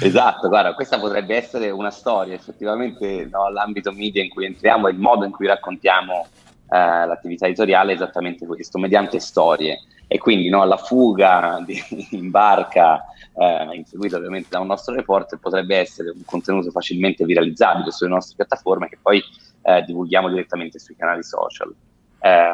[0.00, 4.90] Esatto, guarda, questa potrebbe essere una storia, effettivamente no, l'ambito media in cui entriamo e
[4.90, 6.26] il modo in cui raccontiamo
[6.70, 9.80] eh, l'attività editoriale è esattamente questo, mediante storie.
[10.06, 11.80] E quindi no, la fuga di,
[12.10, 13.04] in barca,
[13.36, 18.36] eh, inseguita ovviamente da un nostro reporter, potrebbe essere un contenuto facilmente viralizzabile sulle nostre
[18.36, 19.22] piattaforme che poi
[19.62, 21.74] eh, divulghiamo direttamente sui canali social.
[22.22, 22.52] Eh,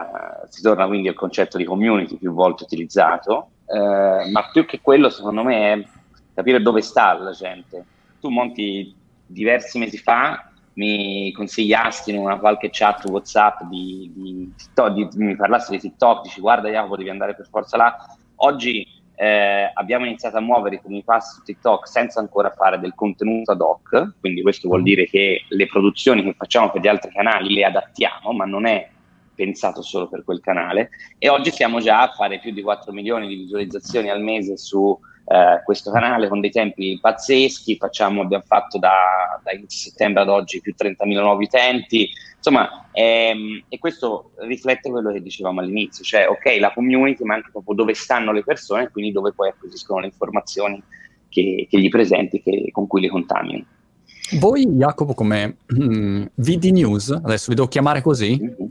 [0.49, 5.11] si torna quindi al concetto di community più volte utilizzato, eh, ma più che quello
[5.11, 5.87] secondo me è
[6.35, 7.85] capire dove sta la gente.
[8.21, 8.95] Tu monti
[9.27, 15.37] diversi mesi fa mi consigliasti in una qualche chat WhatsApp di, di TikTok, di, mi
[15.37, 17.97] parlassi di TikTok, dici guarda Jacopo devi andare per forza là.
[18.37, 22.95] Oggi eh, abbiamo iniziato a muovere i primi passi su TikTok senza ancora fare del
[22.95, 27.11] contenuto ad hoc, quindi questo vuol dire che le produzioni che facciamo per gli altri
[27.11, 28.89] canali le adattiamo, ma non è
[29.35, 30.91] pensato solo per quel canale.
[31.19, 34.99] E oggi siamo già a fare più di 4 milioni di visualizzazioni al mese su
[35.29, 40.61] eh, questo canale con dei tempi pazzeschi, facciamo, abbiamo fatto da, da settembre ad oggi
[40.61, 46.59] più 30.000 nuovi utenti, insomma, ehm, e questo riflette quello che dicevamo all'inizio, cioè ok
[46.61, 50.81] la community, ma anche proprio dove stanno le persone, quindi dove poi acquisiscono le informazioni
[51.29, 53.67] che, che gli presenti, che, con cui le contamini.
[54.39, 58.41] Voi, Jacopo, come mm, VD News, adesso vi devo chiamare così?
[58.41, 58.66] Mm-hmm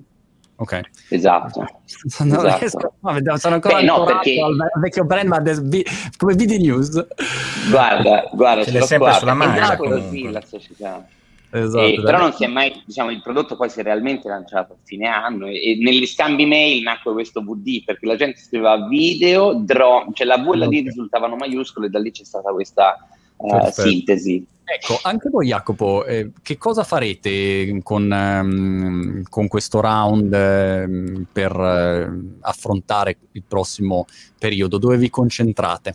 [0.58, 0.82] Ok.
[1.10, 1.65] Esatto.
[2.20, 2.58] Non esatto.
[2.58, 4.39] riesco, no, sono ancora Beh, no, perché...
[4.41, 5.62] al vecchio brand, ma des,
[6.18, 7.06] come video news.
[7.70, 9.76] Guarda, guarda, ce, l'è sempre qua, sulla mano.
[9.78, 11.06] così la società.
[11.52, 14.74] Esatto, e, però non si è mai, diciamo, il prodotto poi si è realmente lanciato
[14.74, 18.88] a fine anno e, e negli scambi mail nacque questo VD perché la gente scriveva
[18.88, 20.84] video, drone, cioè la V e la D okay.
[20.84, 24.45] risultavano maiuscole e da lì c'è stata questa uh, sintesi.
[24.67, 31.52] Ecco, anche voi Jacopo, eh, che cosa farete con, um, con questo round eh, per
[31.52, 34.08] eh, affrontare il prossimo
[34.39, 34.80] periodo?
[34.80, 35.93] Dove vi concentrate?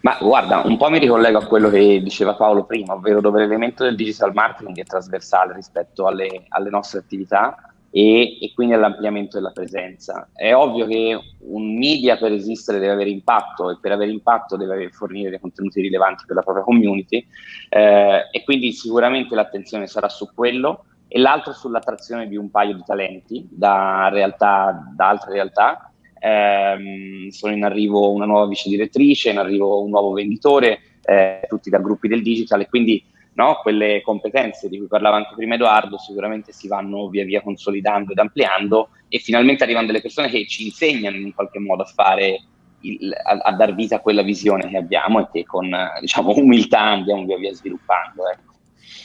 [0.00, 3.84] Ma guarda, un po' mi ricollego a quello che diceva Paolo prima, ovvero dove l'elemento
[3.84, 9.50] del digital marketing è trasversale rispetto alle, alle nostre attività e, e, quindi all'ampliamento della
[9.50, 10.30] presenza.
[10.32, 14.90] È ovvio che un media per esistere deve avere impatto e per avere impatto deve
[14.90, 17.26] fornire dei contenuti rilevanti per la propria community
[17.68, 22.84] eh, e quindi sicuramente l'attenzione sarà su quello e l'altro sull'attrazione di un paio di
[22.86, 25.92] talenti da, realtà, da altre realtà.
[26.22, 31.70] Eh, sono in arrivo una nuova vice direttrice, in arrivo un nuovo venditore, eh, tutti
[31.70, 33.02] da gruppi del digital e quindi
[33.34, 33.58] no?
[33.62, 38.18] quelle competenze di cui parlava anche prima Edoardo sicuramente si vanno via via consolidando ed
[38.18, 42.42] ampliando e finalmente arrivano delle persone che ci insegnano in qualche modo a fare
[42.80, 46.80] il, a, a, dar vita a quella visione che abbiamo e che con diciamo, umiltà
[46.80, 48.28] andiamo via via sviluppando.
[48.28, 48.54] Ecco.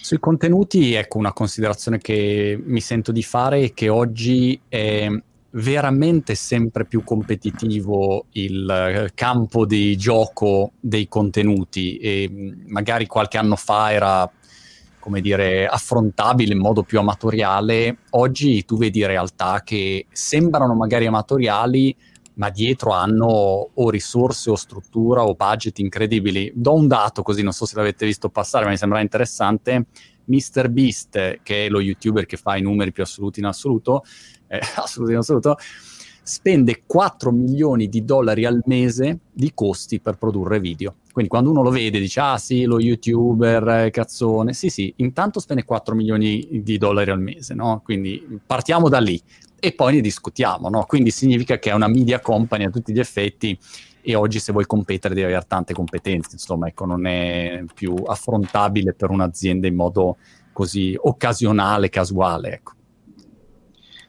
[0.01, 5.07] Sui contenuti, ecco, una considerazione che mi sento di fare è che oggi è
[5.55, 12.29] veramente sempre più competitivo il eh, campo di gioco dei contenuti e
[12.67, 14.29] magari qualche anno fa era
[14.99, 21.95] come dire affrontabile in modo più amatoriale oggi tu vedi realtà che sembrano magari amatoriali
[22.33, 26.51] ma dietro hanno o risorse o struttura o budget incredibili.
[26.53, 29.85] Do un dato così non so se l'avete visto passare ma mi sembra interessante
[30.25, 30.69] Mr.
[30.69, 34.03] Beast che è lo youtuber che fa i numeri più assoluti in assoluto
[34.47, 35.57] eh, assoluto in assoluto,
[36.21, 40.95] spende 4 milioni di dollari al mese di costi per produrre video.
[41.11, 45.39] Quindi quando uno lo vede dice, ah sì, lo youtuber, eh, cazzone, sì sì, intanto
[45.39, 47.81] spende 4 milioni di dollari al mese, no?
[47.83, 49.21] Quindi partiamo da lì
[49.59, 50.83] e poi ne discutiamo, no?
[50.85, 53.57] Quindi significa che è una media company a tutti gli effetti
[54.05, 58.93] e oggi se vuoi competere devi avere tante competenze, insomma, ecco, non è più affrontabile
[58.93, 60.17] per un'azienda in modo
[60.53, 62.73] così occasionale, casuale, ecco.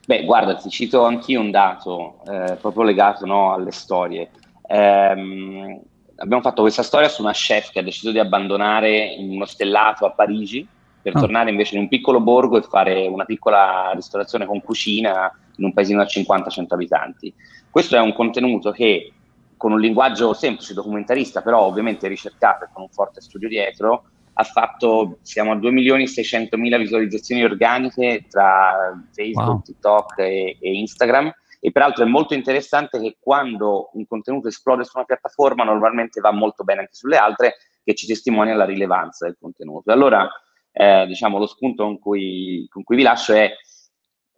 [0.07, 4.31] Beh, guarda, ti cito anch'io un dato eh, proprio legato no, alle storie.
[4.69, 5.81] Ehm,
[6.17, 10.13] abbiamo fatto questa storia su una chef che ha deciso di abbandonare uno stellato a
[10.13, 10.67] Parigi
[11.01, 11.21] per oh.
[11.21, 15.73] tornare invece in un piccolo borgo e fare una piccola ristorazione con cucina in un
[15.73, 17.35] paesino da 50-100 abitanti.
[17.71, 19.13] Questo è un contenuto che
[19.57, 24.05] con un linguaggio semplice, documentarista, però ovviamente ricercato e con un forte studio dietro,
[24.39, 29.63] ha fatto, siamo a 2 milioni e 600 mila visualizzazioni organiche tra Facebook, wow.
[29.63, 31.33] TikTok e, e, Instagram.
[31.59, 36.33] E peraltro è molto interessante che quando un contenuto esplode su una piattaforma, normalmente va
[36.33, 39.91] molto bene anche sulle altre, che ci testimonia la rilevanza del contenuto.
[39.91, 40.29] Allora,
[40.71, 43.51] eh, diciamo, lo spunto con cui, con cui vi lascio è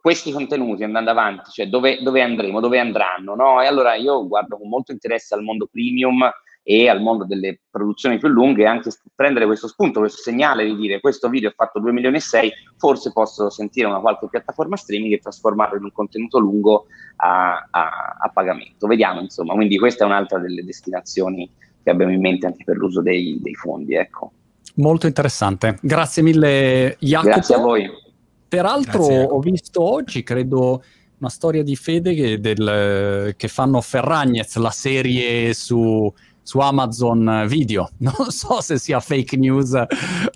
[0.08, 3.60] questi contenuti andando avanti, cioè dove, dove andremo, dove andranno, no?
[3.60, 6.26] E allora io guardo con molto interesse al mondo premium
[6.62, 11.00] e al mondo delle produzioni più lunghe, anche prendere questo spunto, questo segnale di dire
[11.00, 15.12] questo video ha fatto 2 milioni e 6, forse posso sentire una qualche piattaforma streaming
[15.12, 18.86] e trasformarlo in un contenuto lungo a, a, a pagamento.
[18.86, 21.50] Vediamo, insomma, quindi questa è un'altra delle destinazioni
[21.82, 24.32] che abbiamo in mente anche per l'uso dei, dei fondi, ecco.
[24.76, 25.78] Molto interessante.
[25.82, 27.28] Grazie mille Jacopo.
[27.28, 28.06] Grazie a voi.
[28.48, 30.82] Peraltro Grazie, ho visto oggi, credo,
[31.18, 36.10] una storia di fede che, del, che fanno Ferragnez, la serie su,
[36.42, 37.90] su Amazon Video.
[37.98, 39.74] Non so se sia fake news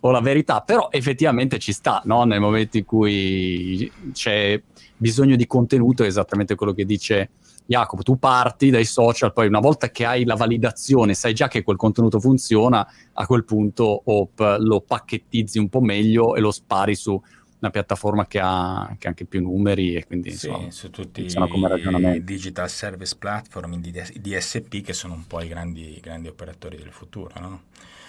[0.01, 2.25] o la verità, però effettivamente ci sta, no?
[2.25, 4.61] nel momento in cui c'è
[4.96, 7.31] bisogno di contenuto, è esattamente quello che dice
[7.64, 8.03] Jacopo.
[8.03, 11.77] Tu parti dai social, poi una volta che hai la validazione, sai già che quel
[11.77, 17.20] contenuto funziona, a quel punto op, lo pacchettizzi un po' meglio e lo spari su
[17.62, 21.25] una piattaforma che ha, che ha, anche più numeri e quindi sì, insomma, su tutti
[21.25, 26.90] i digital service platform, i DSP che sono un po' i grandi, grandi operatori del
[26.90, 27.61] futuro, no?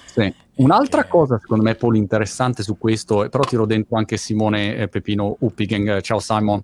[0.06, 0.32] Sì.
[0.56, 1.10] Un'altra che...
[1.10, 6.00] cosa secondo me Paul interessante su questo, però tiro dentro anche Simone eh, Pepino Uppigen,
[6.02, 6.62] ciao Simon.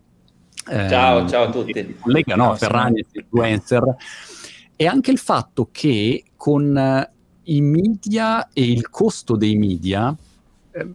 [0.67, 1.97] Eh, ciao, ciao a tutti.
[1.99, 3.84] Collega, no, Ferragni, influencer.
[4.75, 10.15] E anche il fatto che con uh, i media e il costo dei media
[10.71, 10.88] eh,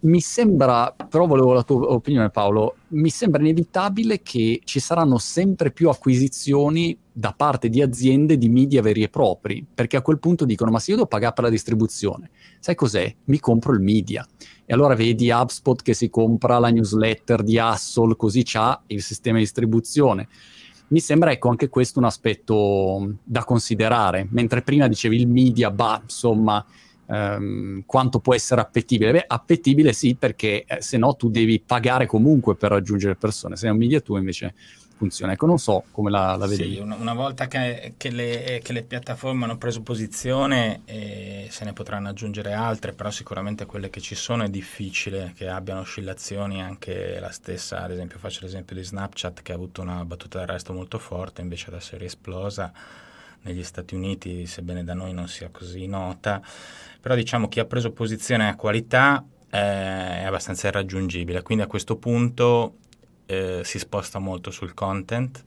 [0.00, 5.70] mi sembra, però volevo la tua opinione Paolo, mi sembra inevitabile che ci saranno sempre
[5.70, 10.44] più acquisizioni da parte di aziende di media veri e propri, perché a quel punto
[10.44, 13.14] dicono ma se io devo pagare per la distribuzione, sai cos'è?
[13.24, 14.26] Mi compro il media.
[14.64, 19.36] E allora vedi HubSpot che si compra la newsletter di Hassel, così c'ha il sistema
[19.36, 20.28] di distribuzione.
[20.88, 26.00] Mi sembra ecco anche questo un aspetto da considerare, mentre prima dicevi il media, bah,
[26.02, 26.64] insomma,
[27.08, 29.12] Um, quanto può essere appetibile?
[29.12, 33.56] Beh, appetibile sì, perché eh, se no tu devi pagare comunque per raggiungere persone.
[33.56, 34.54] Se è un media tu invece
[34.96, 35.32] funziona.
[35.32, 36.74] Ecco, non so come la, la vedi.
[36.74, 41.64] Sì, una, una, volta che, che, le, che, le, piattaforme hanno preso posizione, eh, se
[41.64, 46.62] ne potranno aggiungere altre, però sicuramente quelle che ci sono è difficile che abbiano oscillazioni
[46.62, 47.82] anche la stessa.
[47.82, 51.66] Ad esempio, faccio l'esempio di Snapchat che ha avuto una battuta d'arresto molto forte, invece
[51.68, 52.72] adesso è riesplosa
[53.46, 56.42] negli Stati Uniti, sebbene da noi non sia così nota.
[57.00, 61.96] Però diciamo chi ha preso posizione a qualità eh, è abbastanza irraggiungibile, quindi a questo
[61.96, 62.78] punto
[63.26, 65.44] eh, si sposta molto sul content,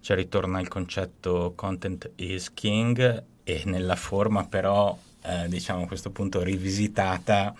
[0.00, 6.10] cioè ritorna il concetto content is king e nella forma però eh, diciamo a questo
[6.10, 7.54] punto rivisitata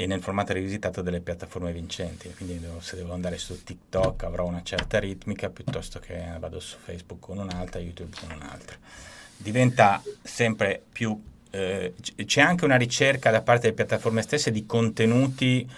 [0.00, 2.32] e nel formato rivisitato delle piattaforme vincenti.
[2.34, 6.78] Quindi devo, se devo andare su TikTok avrò una certa ritmica piuttosto che vado su
[6.82, 8.78] Facebook con un'altra, YouTube con un'altra.
[9.36, 11.92] Diventa sempre più eh,
[12.24, 15.68] c'è anche una ricerca da parte delle piattaforme stesse di contenuti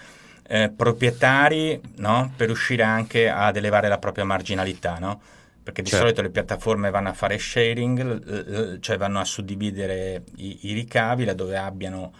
[0.46, 2.32] eh, proprietari no?
[2.36, 5.20] per riuscire anche ad elevare la propria marginalità, no?
[5.60, 6.04] perché di certo.
[6.04, 11.56] solito le piattaforme vanno a fare sharing, cioè vanno a suddividere i, i ricavi laddove
[11.56, 12.12] abbiano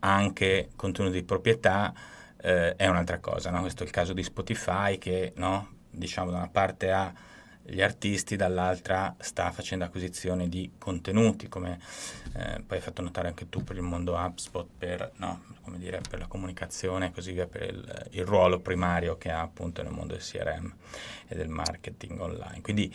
[0.00, 1.92] anche contenuti di proprietà,
[2.40, 3.50] eh, è un'altra cosa.
[3.50, 3.60] No?
[3.60, 5.32] Questo è il caso di Spotify che
[5.90, 7.12] diciamo da una parte ha
[7.70, 11.78] gli artisti, dall'altra sta facendo acquisizione di contenuti, come
[12.34, 15.42] eh, poi hai fatto notare anche tu per il mondo HubSpot, per, no,
[15.76, 19.82] dire, per la comunicazione e così via, per il, il, ruolo primario che ha appunto
[19.82, 20.74] nel mondo del CRM
[21.28, 22.60] e del marketing online.
[22.60, 22.92] Quindi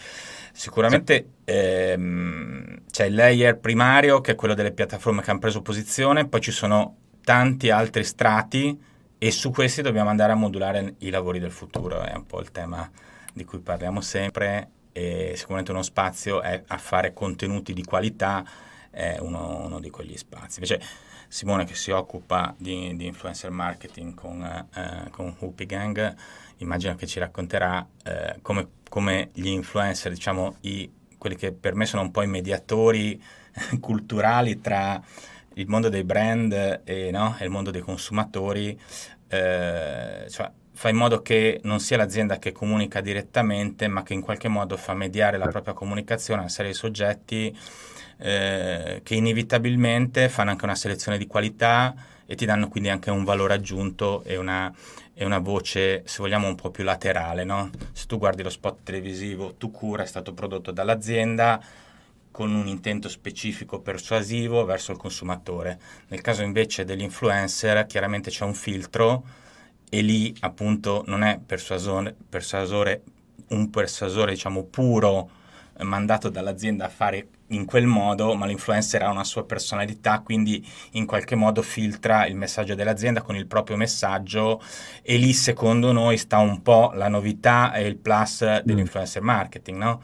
[0.52, 6.28] sicuramente ehm, c'è il layer primario che è quello delle piattaforme che hanno preso posizione,
[6.28, 8.80] poi ci sono tanti altri strati
[9.18, 12.52] e su questi dobbiamo andare a modulare i lavori del futuro, è un po' il
[12.52, 12.90] tema
[13.36, 18.46] di cui parliamo sempre e sicuramente uno spazio è a fare contenuti di qualità
[18.90, 20.62] è uno, uno di quegli spazi.
[20.62, 20.82] Invece
[21.28, 26.16] Simone che si occupa di, di influencer marketing con, eh, con Whoopi Gang
[26.60, 31.86] immagino che ci racconterà eh, come, come, gli influencer, diciamo i, quelli che per me
[31.86, 33.22] sono un po' i mediatori
[33.82, 35.02] culturali tra
[35.56, 38.80] il mondo dei brand e, no, e il mondo dei consumatori,
[39.28, 44.22] eh, cioè fa in modo che non sia l'azienda che comunica direttamente, ma che in
[44.22, 47.58] qualche modo fa mediare la propria comunicazione a una serie di soggetti
[48.18, 51.96] eh, che inevitabilmente fanno anche una selezione di qualità
[52.26, 54.72] e ti danno quindi anche un valore aggiunto e una,
[55.14, 57.70] è una voce, se vogliamo, un po' più laterale, no?
[57.94, 61.62] Se tu guardi lo spot televisivo, tu cura è stato prodotto dall'azienda
[62.32, 65.80] con un intento specifico persuasivo verso il consumatore.
[66.10, 69.24] Nel caso invece dell'influencer, chiaramente c'è un filtro
[69.90, 73.04] e lì appunto non è persuasore, persuasore
[73.50, 75.30] un persuasore diciamo puro
[75.84, 81.06] mandato dall'azienda a fare in quel modo, ma l'influencer ha una sua personalità, quindi in
[81.06, 84.62] qualche modo filtra il messaggio dell'azienda con il proprio messaggio
[85.02, 88.58] e lì secondo noi sta un po' la novità e il plus mm.
[88.64, 90.02] dell'influencer marketing, no?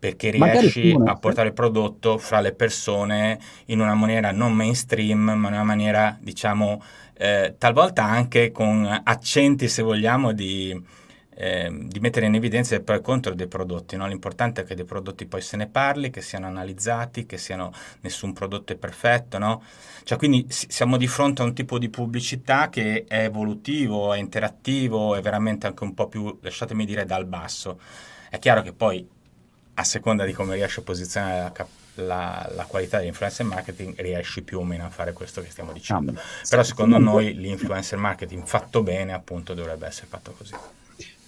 [0.00, 5.48] Perché riesci a portare il prodotto fra le persone in una maniera non mainstream, ma
[5.48, 6.82] in una maniera, diciamo,
[7.20, 10.98] eh, talvolta anche con accenti, se vogliamo, di
[11.40, 13.96] eh, di mettere in evidenza il pro e contro dei prodotti.
[13.96, 14.06] No?
[14.06, 18.34] L'importante è che dei prodotti poi se ne parli, che siano analizzati, che siano nessun
[18.34, 19.38] prodotto è perfetto.
[19.38, 19.62] No?
[20.04, 25.14] Cioè, quindi siamo di fronte a un tipo di pubblicità che è evolutivo, è interattivo,
[25.14, 27.80] è veramente anche un po' più, lasciatemi dire, dal basso.
[28.28, 29.08] È chiaro che poi,
[29.74, 34.58] a seconda di come riesci a posizionare la, la, la, qualità dell'influencer marketing riesci più
[34.60, 36.12] o meno a fare questo che stiamo dicendo.
[36.12, 40.54] Ah, Però secondo noi l'influencer marketing fatto bene appunto dovrebbe essere fatto così.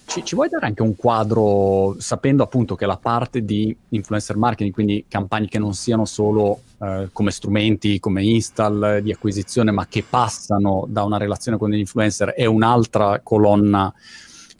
[0.05, 4.73] Ci, ci, vuoi dare anche un quadro, sapendo appunto che la parte di influencer marketing,
[4.73, 10.03] quindi campagne che non siano solo eh, come strumenti, come install di acquisizione, ma che
[10.07, 13.91] passano da una relazione con gli influencer, è un'altra colonna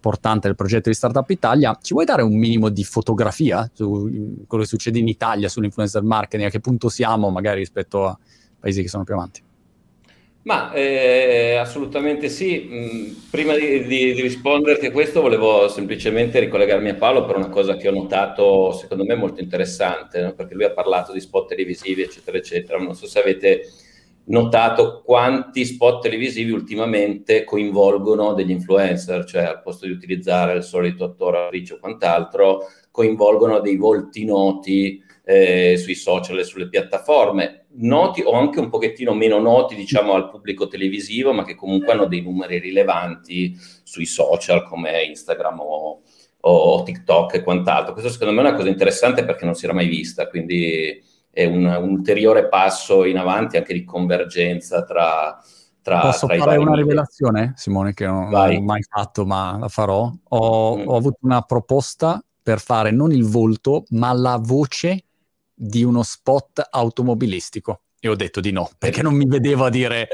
[0.03, 1.77] portante del progetto di Startup Italia.
[1.81, 6.49] Ci vuoi dare un minimo di fotografia su quello che succede in Italia sull'influencer marketing?
[6.49, 8.17] A che punto siamo magari rispetto a
[8.59, 9.41] paesi che sono più avanti?
[10.41, 12.67] Ma eh, assolutamente sì.
[12.69, 17.47] Mm, prima di, di, di, risponderti a questo volevo semplicemente ricollegarmi a Paolo per una
[17.47, 20.33] cosa che ho notato, secondo me molto interessante, no?
[20.33, 22.77] perché lui ha parlato di spot televisivi, eccetera, eccetera.
[22.77, 23.69] Non so se avete
[24.25, 31.03] notato quanti spot televisivi ultimamente coinvolgono degli influencer, cioè al posto di utilizzare il solito
[31.03, 38.21] attore, attrice o quant'altro, coinvolgono dei volti noti eh, sui social e sulle piattaforme, noti
[38.21, 42.21] o anche un pochettino meno noti, diciamo, al pubblico televisivo, ma che comunque hanno dei
[42.21, 46.01] numeri rilevanti sui social come Instagram o,
[46.41, 47.93] o TikTok e quant'altro.
[47.93, 51.01] Questo secondo me è una cosa interessante perché non si era mai vista, quindi
[51.33, 55.41] è un, un ulteriore passo in avanti anche di convergenza tra,
[55.81, 60.11] tra, Posso tra fare una rivelazione, Simone, che non, ho mai fatto, ma la farò.
[60.29, 60.87] Ho, mm.
[60.87, 65.05] ho, avuto una proposta per fare non il volto, ma la voce
[65.53, 67.81] di uno spot automobilistico.
[68.05, 70.09] E ho detto di no, perché non mi vedevo a dire,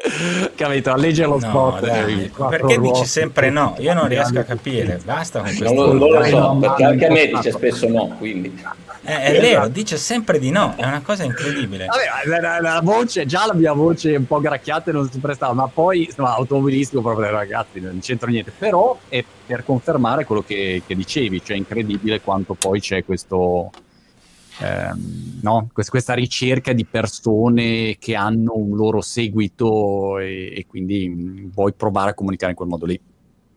[0.54, 1.86] capito, a leggere lo no, spot.
[1.88, 3.76] Dai, perché ruoti, dici sempre no?
[3.80, 5.74] Io non riesco a capire, basta con questo.
[5.74, 8.56] Non, non lo so, perché anche a me dice spesso no, quindi.
[9.02, 11.88] Eh, è vero, dice sempre di no, è una cosa incredibile.
[11.88, 15.54] Vabbè, la, la, la voce, già la mia voce un po' gracchiata non si prestava,
[15.54, 18.54] ma poi insomma, automobilistico proprio ragazzi, non c'entra niente.
[18.56, 23.72] Però è per confermare quello che, che dicevi, cioè incredibile quanto poi c'è questo
[24.62, 25.70] ehm, no?
[25.74, 32.14] questa ricerca di persone che hanno un loro seguito e, e quindi vuoi provare a
[32.14, 33.00] comunicare in quel modo lì.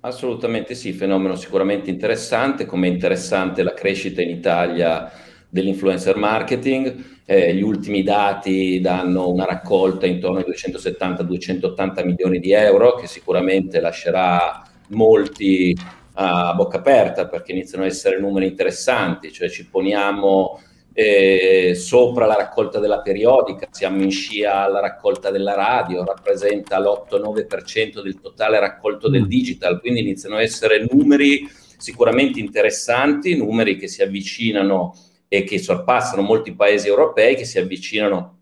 [0.05, 5.11] Assolutamente sì, fenomeno sicuramente interessante, come interessante la crescita in Italia
[5.48, 7.20] dell'influencer marketing.
[7.24, 13.78] Eh, gli ultimi dati danno una raccolta intorno ai 270-280 milioni di euro che sicuramente
[13.78, 15.76] lascerà molti
[16.14, 20.61] a bocca aperta perché iniziano a essere numeri interessanti, cioè ci poniamo
[20.93, 28.03] eh, sopra la raccolta della periodica, siamo in scia alla raccolta della radio, rappresenta l'8-9%
[28.03, 29.26] del totale raccolto del mm.
[29.26, 34.95] digital, quindi iniziano a essere numeri sicuramente interessanti, numeri che si avvicinano
[35.28, 38.38] e che sorpassano molti paesi europei, che si avvicinano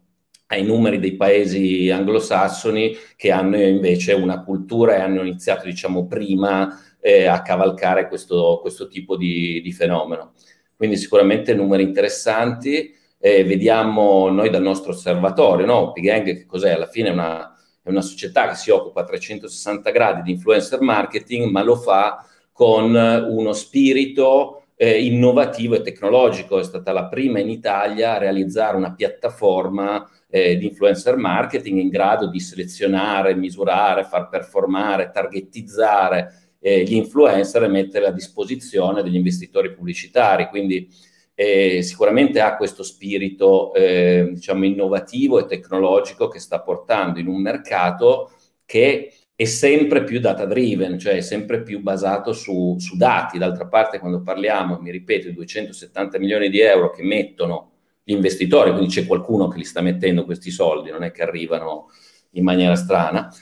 [0.49, 6.77] ai numeri dei paesi anglosassoni che hanno invece una cultura e hanno iniziato, diciamo, prima
[7.01, 10.33] eh, a cavalcare questo, questo tipo di, di fenomeno
[10.81, 12.91] quindi sicuramente numeri interessanti.
[13.19, 15.93] Eh, vediamo noi dal nostro osservatorio, no?
[15.93, 16.71] Pigang che cos'è?
[16.71, 20.81] Alla fine è una, è una società che si occupa a 360 gradi di influencer
[20.81, 26.59] marketing, ma lo fa con uno spirito eh, innovativo e tecnologico.
[26.59, 31.91] È stata la prima in Italia a realizzare una piattaforma eh, di influencer marketing in
[31.91, 39.17] grado di selezionare, misurare, far performare, targetizzare eh, gli influencer e mettere a disposizione degli
[39.17, 40.49] investitori pubblicitari.
[40.49, 40.89] Quindi
[41.35, 47.41] eh, sicuramente ha questo spirito eh, diciamo innovativo e tecnologico che sta portando in un
[47.41, 48.31] mercato
[48.65, 53.39] che è sempre più data driven, cioè è sempre più basato su, su dati.
[53.39, 57.71] D'altra parte, quando parliamo, mi ripeto, di 270 milioni di euro che mettono
[58.03, 61.87] gli investitori, quindi c'è qualcuno che li sta mettendo questi soldi, non è che arrivano
[62.33, 63.33] in maniera strana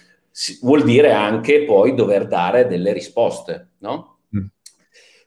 [0.60, 4.20] vuol dire anche poi dover dare delle risposte, no?
[4.36, 4.46] Mm.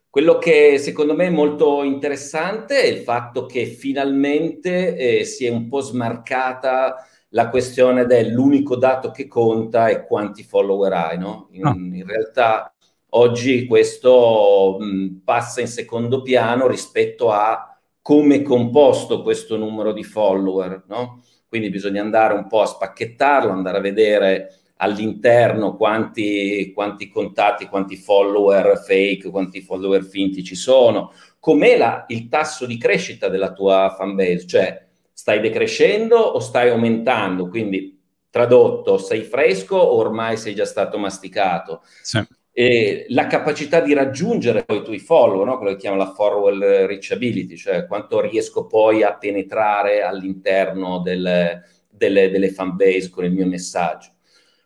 [0.09, 5.49] Quello che secondo me è molto interessante è il fatto che finalmente eh, si è
[5.49, 11.47] un po' smarcata la questione dell'unico dato che conta è quanti follower hai, no?
[11.51, 11.73] In, ah.
[11.75, 12.73] in realtà
[13.09, 17.65] oggi questo mh, passa in secondo piano rispetto a
[18.01, 21.23] come è composto questo numero di follower, no?
[21.47, 27.95] Quindi bisogna andare un po' a spacchettarlo, andare a vedere all'interno quanti, quanti contatti, quanti
[27.95, 33.93] follower fake, quanti follower finti ci sono, com'è la, il tasso di crescita della tua
[33.95, 37.99] fanbase, cioè stai decrescendo o stai aumentando, quindi
[38.31, 41.83] tradotto, sei fresco o ormai sei già stato masticato.
[42.01, 42.19] Sì.
[42.53, 45.57] E la capacità di raggiungere poi i tuoi follower, no?
[45.57, 52.31] quello che chiama la forward reachability, cioè quanto riesco poi a penetrare all'interno del, delle,
[52.31, 54.09] delle fan base con il mio messaggio.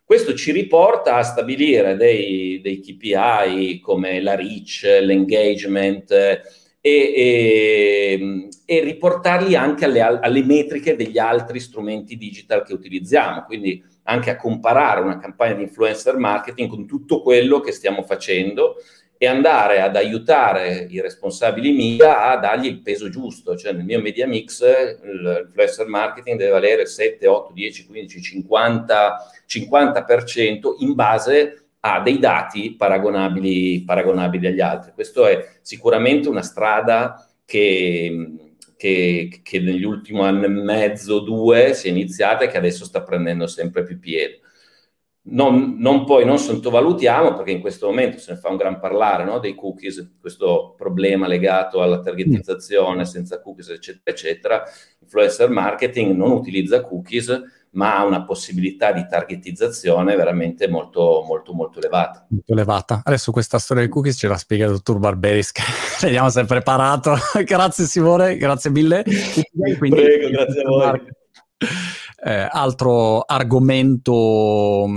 [0.06, 6.42] Questo ci riporta a stabilire dei, dei KPI come la reach, l'engagement e,
[6.80, 14.30] e, e riportarli anche alle, alle, metriche degli altri strumenti digital che utilizziamo, quindi anche
[14.30, 18.76] a comparare una campagna di influencer marketing con tutto quello che stiamo facendo
[19.26, 24.00] e andare ad aiutare i responsabili media a dargli il peso giusto, cioè nel mio
[24.00, 24.64] media mix
[25.02, 29.18] l'influencer marketing deve valere 7, 8, 10, 15, 50,
[29.48, 34.92] 50% in base a dei dati paragonabili, paragonabili agli altri.
[34.94, 38.32] Questo è sicuramente una strada che,
[38.78, 43.02] che, che negli ultimi anni e mezzo, due, si è iniziata e che adesso sta
[43.02, 44.42] prendendo sempre più piede
[45.28, 49.24] non, non, poi non sottovalutiamo, perché in questo momento se ne fa un gran parlare
[49.24, 54.64] no, dei cookies, questo problema legato alla targetizzazione senza cookies, eccetera, eccetera.
[55.02, 61.80] Influencer marketing non utilizza cookies, ma ha una possibilità di targetizzazione veramente molto, molto, molto
[61.80, 62.26] elevata.
[62.30, 63.02] Molto elevata.
[63.04, 65.52] Adesso questa storia dei cookies ce la spiega il dottor Barberis,
[66.02, 67.16] vediamo se è preparato.
[67.44, 69.04] grazie Simone, grazie mille.
[69.04, 71.02] Quindi, Prego, grazie a voi.
[72.24, 74.88] Eh, altro argomento,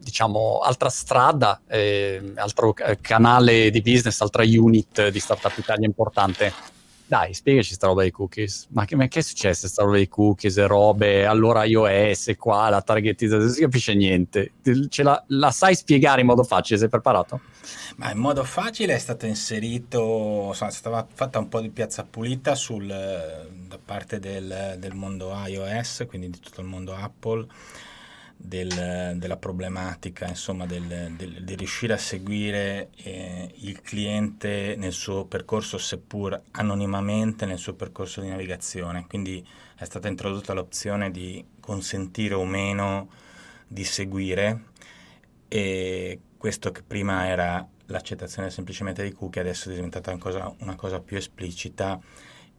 [0.00, 6.73] diciamo, altra strada, eh, altro canale di business, altra unit di Startup Italia importante.
[7.14, 8.66] Dai, spiegaci sta roba dei cookies.
[8.70, 11.24] Ma che, ma che è successo sta roba dei cookies robe?
[11.26, 14.54] Allora iOS qua, la targetizzazione, non si capisce niente.
[14.96, 16.76] La, la sai spiegare in modo facile?
[16.80, 17.40] Sei preparato?
[17.98, 22.02] Ma in modo facile è stato inserito, insomma, è stata fatta un po' di piazza
[22.02, 27.46] pulita sul, da parte del, del mondo iOS, quindi di tutto il mondo Apple,
[28.36, 35.24] del, della problematica, insomma, del, del, di riuscire a seguire eh, il cliente nel suo
[35.24, 39.06] percorso, seppur anonimamente, nel suo percorso di navigazione.
[39.06, 43.08] Quindi è stata introdotta l'opzione di consentire o meno
[43.66, 44.72] di seguire
[45.48, 50.74] e questo che prima era l'accettazione semplicemente dei cookie adesso è diventata una cosa, una
[50.74, 52.00] cosa più esplicita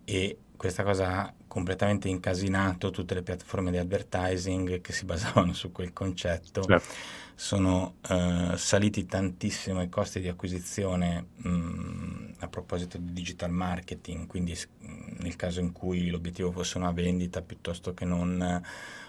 [0.04, 5.94] e questa cosa completamente incasinato tutte le piattaforme di advertising che si basavano su quel
[5.94, 6.64] concetto.
[6.64, 6.94] Certo.
[7.34, 14.28] Sono uh, saliti tantissimo i costi di acquisizione mh, mm, a proposito di digital marketing,
[14.28, 14.88] quindi mh,
[15.20, 18.62] nel caso in cui l'obiettivo fosse una vendita piuttosto che non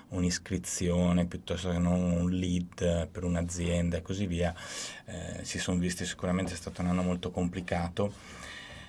[0.09, 4.55] un'iscrizione piuttosto che non un lead per un'azienda e così via,
[5.07, 8.13] eh, si sono visti sicuramente è stato un anno molto complicato.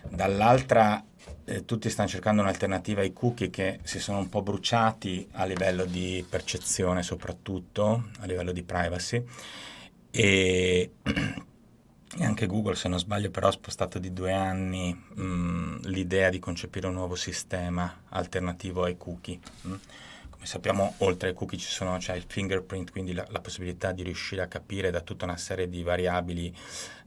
[0.09, 1.03] Dall'altra
[1.45, 5.85] eh, tutti stanno cercando un'alternativa ai cookie che si sono un po' bruciati a livello
[5.85, 9.23] di percezione soprattutto, a livello di privacy
[10.11, 10.91] e,
[12.19, 16.39] anche Google se non sbaglio però ha spostato di due anni mh, mm, l'idea di
[16.39, 19.39] concepire un nuovo sistema alternativo ai cookie.
[19.61, 19.73] Mh
[20.37, 24.03] come sappiamo oltre ai cookie ci sono, c'è il fingerprint, quindi la, la, possibilità di
[24.03, 26.55] riuscire a capire da tutta una serie di variabili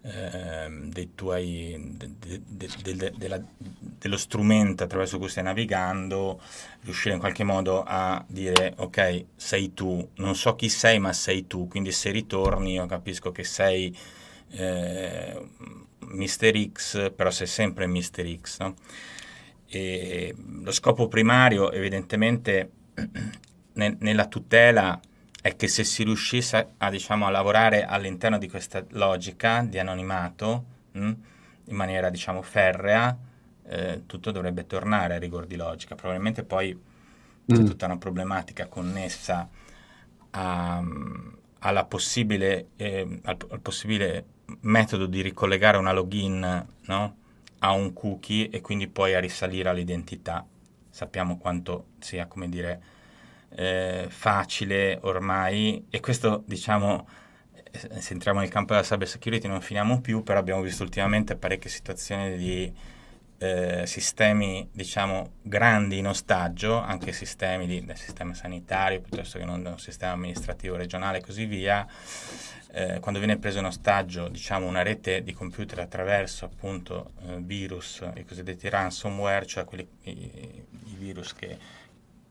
[0.02, 6.40] eh, tuoi, de, de, de, della, dello strumento attraverso cui stai navigando,
[6.80, 11.46] riuscire in qualche modo a dire ok, sei tu, non so chi sei ma sei
[11.46, 13.96] tu, quindi se ritorni io capisco che sei
[14.50, 15.48] eh,
[15.98, 16.70] Mr.
[16.72, 18.38] X, però sei sempre Mr.
[18.40, 18.58] X.
[18.58, 18.74] No?
[20.64, 22.70] Lo scopo primario evidentemente
[23.74, 25.00] nella tutela
[25.42, 30.64] è che se si riuscisse a, diciamo, a lavorare all'interno di questa logica di anonimato
[30.92, 31.12] mh, mm,
[31.64, 33.16] in maniera diciamo ferrea,
[33.66, 35.94] eh, tutto dovrebbe tornare a rigor di logica.
[35.94, 36.78] Probabilmente poi
[37.46, 37.64] c'è mm.
[37.64, 39.48] tutta una problematica connessa
[40.30, 40.82] a,
[41.60, 44.24] alla possibile, eh, al, al, possibile
[44.60, 47.16] metodo di ricollegare una login no?
[47.60, 50.44] a un cookie e quindi poi a risalire all'identità
[50.90, 52.82] sappiamo quanto sia, come dire,
[53.50, 55.86] eh, facile ormai.
[55.90, 57.06] E questo diciamo
[57.70, 61.36] eh, se entriamo nel campo della cyber security non finiamo più, però abbiamo visto ultimamente
[61.36, 62.72] parecchie situazioni di
[63.38, 69.64] eh, sistemi, diciamo, grandi in ostaggio, anche sistemi di, del sistema sanitario piuttosto che non
[69.64, 71.86] un sistema amministrativo regionale e così via,
[72.72, 78.04] eh, quando viene preso in ostaggio, diciamo, una rete di computer attraverso appunto eh, virus,
[78.14, 81.58] i cosiddetti ransomware, cioè quelli, i, i virus che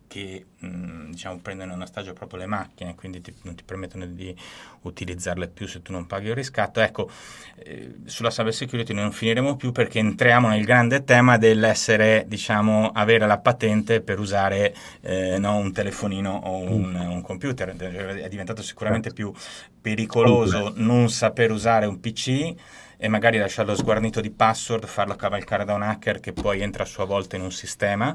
[0.09, 4.35] che mh, diciamo, prendono in ostaggio proprio le macchine, quindi ti, non ti permettono di
[4.81, 6.81] utilizzarle più se tu non paghi il riscatto.
[6.81, 7.09] Ecco,
[7.55, 13.27] eh, sulla cyber security non finiremo più perché entriamo nel grande tema dell'essere, diciamo, avere
[13.27, 17.11] la patente per usare eh, no, un telefonino o un, mm.
[17.11, 17.75] un, computer.
[17.75, 19.31] È diventato sicuramente più
[19.79, 22.55] pericoloso non saper usare un PC
[23.01, 26.85] e magari lasciarlo sguarnito di password, farlo cavalcare da un hacker che poi entra a
[26.85, 28.13] sua volta in un sistema.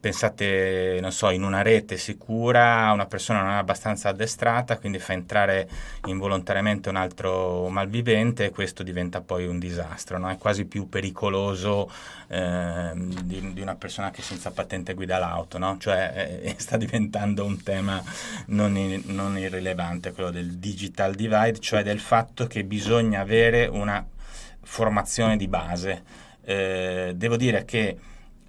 [0.00, 5.12] Pensate, non so, in una rete sicura, una persona non è abbastanza addestrata, quindi fa
[5.12, 5.68] entrare
[6.06, 10.30] involontariamente un altro malvivente e questo diventa poi un disastro, no?
[10.30, 11.92] è quasi più pericoloso
[12.28, 15.76] eh, di, di, una persona che senza patente guida l'auto, no?
[15.78, 18.02] cioè eh, sta diventando un tema
[18.46, 24.02] non, in, non irrilevante, quello del digital divide, cioè del fatto che bisogna avere una
[24.62, 26.02] formazione di base.
[26.42, 27.98] Eh, devo dire che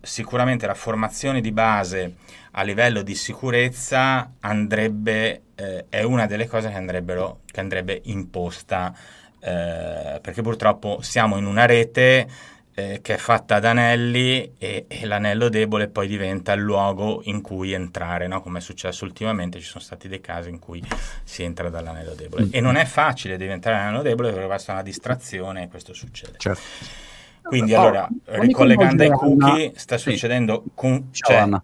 [0.02, 2.16] sicuramente la formazione di base
[2.52, 7.04] a livello di sicurezza andrebbe, eh, è una delle cose che,
[7.45, 8.93] che andrebbe imposta,
[9.39, 12.28] eh, perché purtroppo siamo in una rete
[12.74, 17.41] eh, che è fatta ad anelli e, e, l'anello debole poi diventa il luogo in
[17.41, 18.41] cui entrare, no?
[18.41, 20.82] come è successo ultimamente, ci sono stati dei casi in cui
[21.24, 22.47] si entra dall'anello debole.
[22.52, 26.38] E non è facile diventare l'anello debole perché basta una distrazione e questo succede.
[26.38, 27.10] Certo.
[27.42, 30.64] Quindi oh, allora, ricollegando ai cookie, sta succedendo...
[30.74, 31.64] Con, Ciao, cioè, Anna.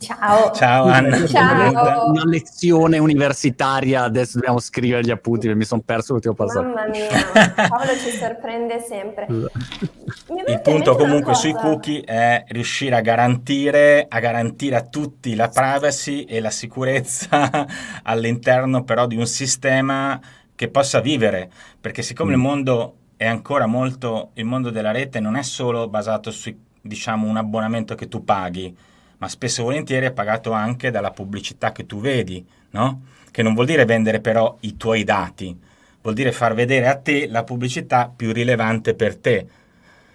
[0.00, 0.50] Ciao.
[0.52, 1.26] Ciao Anna.
[1.26, 2.08] Ciao.
[2.08, 6.68] Una lezione universitaria, adesso dobbiamo scrivere gli appunti perché mi sono perso l'ultimo passaggio.
[6.68, 7.08] Mamma mia,
[7.68, 9.26] Paolo ci sorprende sempre.
[9.28, 16.22] Il punto comunque sui cookie è riuscire a garantire, a garantire a tutti la privacy
[16.22, 17.66] e la sicurezza
[18.04, 20.18] all'interno però di un sistema
[20.54, 22.34] che possa vivere, perché siccome mm.
[22.34, 27.28] il mondo è ancora molto, il mondo della rete non è solo basato su diciamo
[27.28, 28.74] un abbonamento che tu paghi,
[29.18, 33.02] ma spesso e volentieri è pagato anche dalla pubblicità che tu vedi, no?
[33.30, 35.54] Che non vuol dire vendere però i tuoi dati,
[36.00, 39.46] vuol dire far vedere a te la pubblicità più rilevante per te.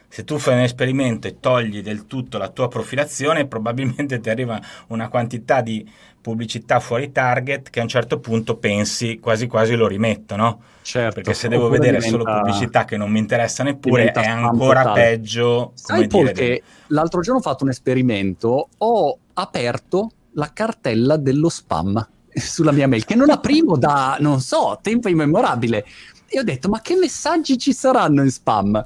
[0.08, 4.60] Se tu fai un esperimento e togli del tutto la tua profilazione, probabilmente ti arriva
[4.88, 5.88] una quantità di
[6.26, 10.60] pubblicità fuori target che a un certo punto pensi quasi quasi lo rimetto, no?
[10.82, 14.82] Certo, Perché se devo vedere diventa, solo pubblicità che non mi interessa neppure è ancora
[14.82, 15.02] totale.
[15.02, 15.72] peggio.
[15.76, 22.08] Sai Paul che l'altro giorno ho fatto un esperimento, ho aperto la cartella dello spam
[22.34, 25.86] sulla mia mail, che non aprivo da, non so, tempo immemorabile.
[26.26, 28.84] E ho detto, ma che messaggi ci saranno in spam?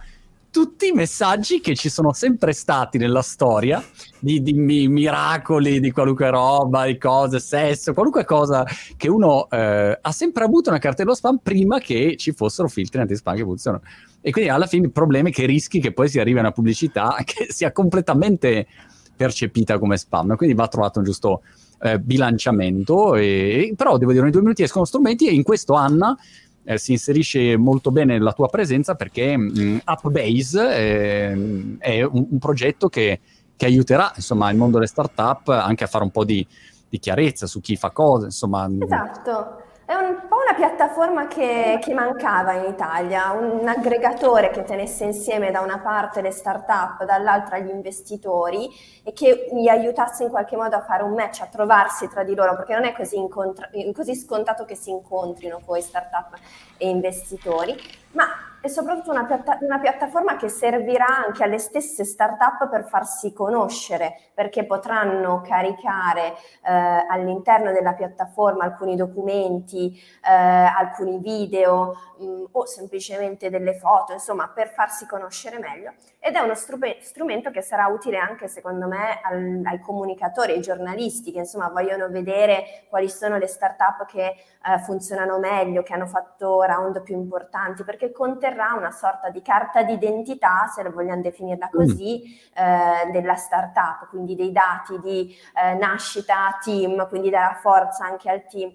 [0.51, 3.83] Tutti i messaggi che ci sono sempre stati nella storia
[4.19, 8.65] di, di mi, miracoli, di qualunque roba, di cose, sesso, qualunque cosa
[8.97, 13.35] che uno eh, ha sempre avuto una cartella spam prima che ci fossero filtri anti-spam
[13.35, 13.83] che funzionano.
[14.21, 16.51] E quindi alla fine il problema è che rischi che poi si arrivi a una
[16.51, 18.67] pubblicità che sia completamente
[19.15, 20.35] percepita come spam.
[20.35, 21.41] Quindi va trovato un giusto
[21.81, 23.15] eh, bilanciamento.
[23.15, 26.17] E, però devo dire, nei due minuti escono strumenti e in questo Anna
[26.63, 32.27] eh, si inserisce molto bene la tua presenza perché mh, mm, Upbase eh, è un,
[32.31, 33.19] un progetto che,
[33.55, 36.45] che, aiuterà insomma, il mondo delle startup anche a fare un po' di,
[36.87, 38.25] di chiarezza su chi fa cosa.
[38.25, 38.69] Insomma.
[38.79, 39.63] Esatto.
[39.89, 45.49] È un po' una piattaforma che, che, mancava in Italia, un aggregatore che tenesse insieme
[45.49, 48.69] da una parte le start-up, dall'altra gli investitori
[49.03, 52.35] e che gli aiutasse in qualche modo a fare un match, a trovarsi tra di
[52.35, 56.35] loro, perché non è così, incontra- così scontato che si incontrino poi start-up
[56.77, 57.75] e investitori,
[58.11, 58.27] ma
[58.61, 64.19] è soprattutto una, piatta- una, piattaforma che servirà anche alle stesse start-up per farsi conoscere,
[64.33, 66.33] perché potranno caricare
[66.65, 69.97] eh, all'interno della piattaforma alcuni documenti,
[70.27, 75.93] eh, alcuni video mh, mm, o semplicemente delle foto, insomma, per farsi conoscere meglio.
[76.21, 80.59] Ed è uno strube- strumento che sarà utile anche, secondo me, al- ai comunicatori, ai
[80.59, 86.07] giornalisti che insomma vogliono vedere quali sono le start-up che eh, funzionano meglio, che hanno
[86.07, 91.67] fatto round più importanti, perché conterrà una sorta di carta d'identità, se la vogliamo definirla
[91.67, 91.75] mm.
[91.77, 92.63] così, mm.
[92.63, 98.45] eh, della startup, quindi dei dati di eh, nascita team, quindi darà forza anche al
[98.45, 98.69] team.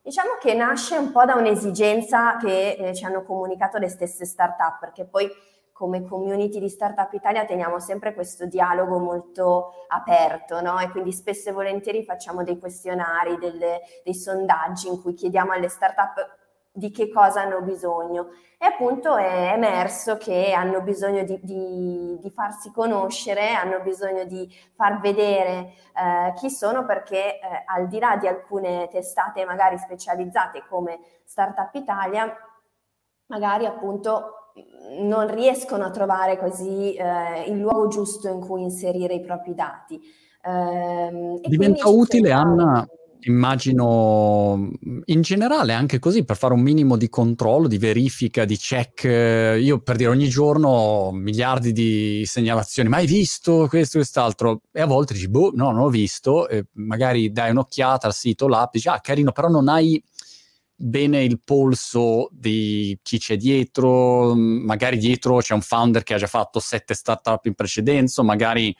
[0.00, 4.78] Diciamo che nasce un po' da un'esigenza che eh, ci hanno comunicato le stesse startup,
[4.78, 5.28] perché poi
[5.76, 10.78] come community di Startup Italia teniamo sempre questo dialogo molto aperto, no?
[10.78, 15.68] E quindi spesso e volentieri facciamo dei questionari, delle, dei sondaggi in cui chiediamo alle
[15.68, 16.14] startup
[16.72, 18.28] di che cosa hanno bisogno.
[18.58, 24.50] E appunto è emerso che hanno bisogno di, di, di farsi conoscere, hanno bisogno di
[24.74, 30.64] far vedere eh, chi sono perché eh, al di là di alcune testate magari specializzate
[30.70, 32.34] come Startup Italia,
[33.26, 34.45] magari appunto
[35.00, 40.00] non riescono a trovare così eh, il luogo giusto in cui inserire i propri dati.
[40.42, 42.86] Eh, Diventa utile, Anna,
[43.26, 44.70] immagino
[45.06, 49.04] in generale anche così per fare un minimo di controllo, di verifica, di check.
[49.60, 54.62] Io per dire ogni giorno ho miliardi di segnalazioni, ma hai visto questo, quest'altro?
[54.72, 58.48] E a volte dici, boh, no, non ho visto, e magari dai un'occhiata al sito,
[58.48, 60.02] l'app, dici, ah, carino, però non hai
[60.76, 66.26] bene il polso di chi c'è dietro, magari dietro c'è un founder che ha già
[66.26, 68.74] fatto sette startup in precedenza, magari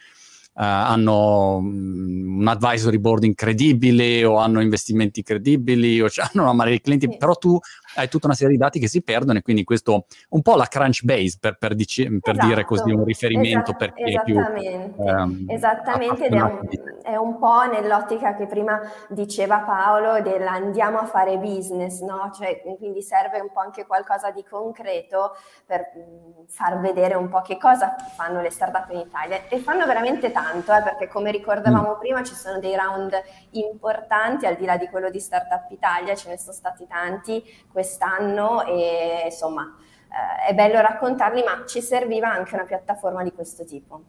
[0.59, 6.81] hanno um, un advisory board incredibile o hanno investimenti credibili o hanno una marea di
[6.81, 7.17] clienti, sì.
[7.19, 7.59] però tu
[7.97, 10.67] hai tutta una serie di dati che si perdono e quindi questo un po' la
[10.67, 12.47] Crunchbase per, per, dici, per esatto.
[12.47, 13.77] dire così un riferimento esatto.
[13.77, 16.61] per chi è più ehm, esattamente ed è un,
[17.03, 22.31] è un, po' nell'ottica che prima diceva Paolo dell'andiamo a fare business no?
[22.35, 27.41] cioè, quindi serve un po' anche qualcosa di concreto per mh, far vedere un po'
[27.41, 31.97] che cosa fanno le startup in Italia e fanno veramente tanto eh, perché come ricordavamo
[31.97, 31.99] mm.
[31.99, 33.13] prima ci sono dei round
[33.53, 38.65] importanti al di là di quello di Startup Italia ce ne sono stati tanti quest'anno
[38.65, 39.77] e insomma
[40.17, 44.03] eh, è bello raccontarli, ma ci serviva anche una piattaforma di questo tipo.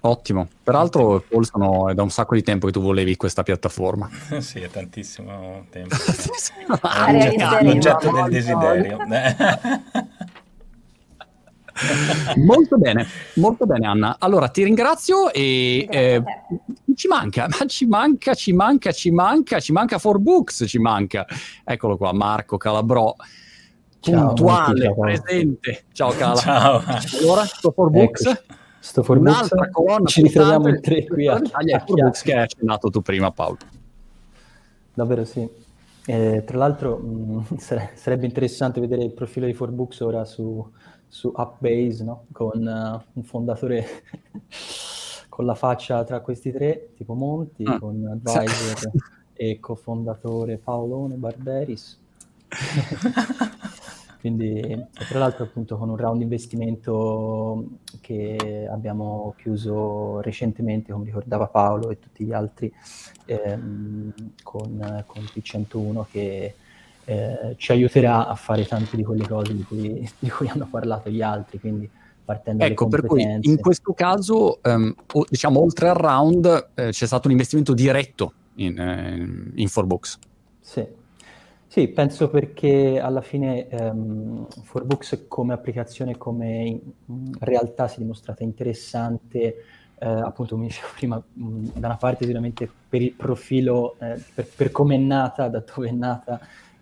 [0.00, 4.08] Ottimo, peraltro Paul sono, è da un sacco di tempo che tu volevi questa piattaforma.
[4.38, 5.96] sì, è tantissimo tempo.
[7.62, 8.98] l'oggetto del desiderio.
[12.36, 14.16] molto bene, molto bene Anna.
[14.18, 16.22] Allora ti ringrazio e eh,
[16.94, 21.26] ci manca, ma ci manca, ci manca, ci manca, ci manca for books, ci manca.
[21.64, 23.14] Eccolo qua, Marco Calabrò.
[24.00, 25.84] Ciao, puntuale, ciao, presente.
[25.92, 26.36] Ciao Cala.
[26.36, 26.82] Ciao.
[27.20, 28.26] Allora, sto for books.
[28.26, 30.06] Ecco, sto for Un'altra colonna.
[30.06, 33.58] Ci ritroviamo in tre qui a, a for books che hai accennato tu prima Paolo.
[34.94, 35.66] Davvero sì.
[36.10, 40.66] Eh, tra l'altro mh, sarebbe interessante vedere il profilo di Forbooks ora su,
[41.08, 42.26] su Upbase, no?
[42.32, 43.86] con uh, un fondatore
[45.28, 47.78] con la faccia tra questi tre, tipo Monti, mm.
[47.78, 48.92] con advisor
[49.32, 51.98] e cofondatore Paolone Barberis.
[54.18, 57.68] Quindi, tra l'altro, appunto, con un round investimento
[58.00, 62.72] che abbiamo chiuso recentemente, come ricordava Paolo e tutti gli altri,
[63.26, 66.54] ehm, con, con P101 che
[67.08, 71.08] eh, ci aiuterà a fare tante di quelle cose di cui, di cui hanno parlato
[71.08, 71.88] gli altri, quindi
[72.22, 77.26] partendo ecco, per cui in questo caso, o, diciamo, oltre al round, eh, c'è stato
[77.26, 80.18] un investimento diretto in, eh, in Forbooks.
[80.60, 80.86] Sì.
[81.66, 81.88] sì.
[81.88, 86.78] penso perché alla fine um, Forbooks come applicazione, come
[87.38, 89.64] realtà si è dimostrata interessante,
[89.98, 94.46] eh, appunto come dicevo prima, mh, da una parte sicuramente per il profilo, eh, per,
[94.54, 96.38] per come è nata, da dove è nata,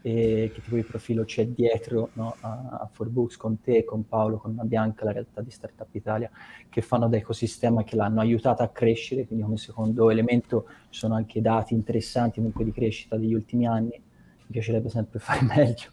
[0.07, 4.37] e che tipo di profilo c'è dietro no, a, a Forbooks con te, con Paolo,
[4.37, 6.31] con Bianca, la realtà di Startup Italia,
[6.69, 11.17] che fanno da ecosistema che l'hanno aiutata a crescere, quindi come secondo elemento ci sono
[11.17, 15.91] anche dati interessanti comunque di crescita degli ultimi anni, mi piacerebbe sempre fare meglio,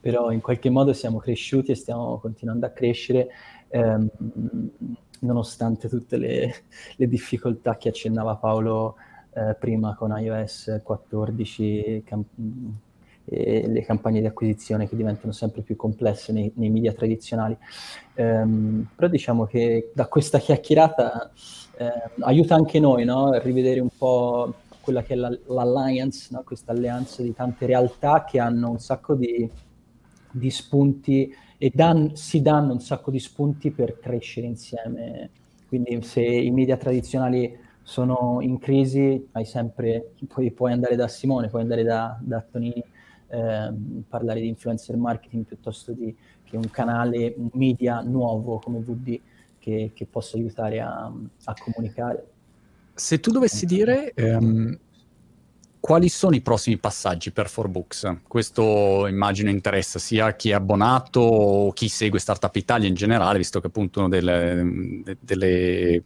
[0.00, 3.28] però in qualche modo siamo cresciuti e stiamo continuando a crescere.
[3.68, 4.08] Ehm,
[5.20, 6.54] nonostante tutte le,
[6.96, 8.96] le, difficoltà che accennava Paolo
[9.34, 12.24] eh, prima con iOS 14, cam-
[13.32, 17.56] e le campagne di acquisizione che diventano sempre più complesse nei, nei media tradizionali.
[18.14, 21.30] Um, però diciamo che da questa chiacchierata
[21.78, 23.30] eh, aiuta anche noi no?
[23.30, 26.42] a rivedere un po' quella che è la, l'alliance, no?
[26.44, 29.48] questa alleanza di tante realtà che hanno un sacco di,
[30.30, 35.30] di spunti e dan, si danno un sacco di spunti per crescere insieme.
[35.68, 41.48] Quindi se i media tradizionali sono in crisi, hai sempre, puoi, puoi andare da Simone,
[41.48, 42.82] puoi andare da, da Tonini,
[43.34, 46.14] Ehm, parlare di influencer marketing piuttosto di,
[46.44, 49.18] che un canale, un media nuovo come VD
[49.58, 51.10] che, che possa aiutare a,
[51.44, 52.26] a, comunicare.
[52.92, 54.78] Se tu dovessi dire um,
[55.80, 58.18] quali sono i prossimi passaggi per Forbooks?
[58.28, 63.62] Questo immagino interessa sia chi è abbonato o chi segue Startup Italia in generale, visto
[63.62, 66.02] che appunto una delle, delle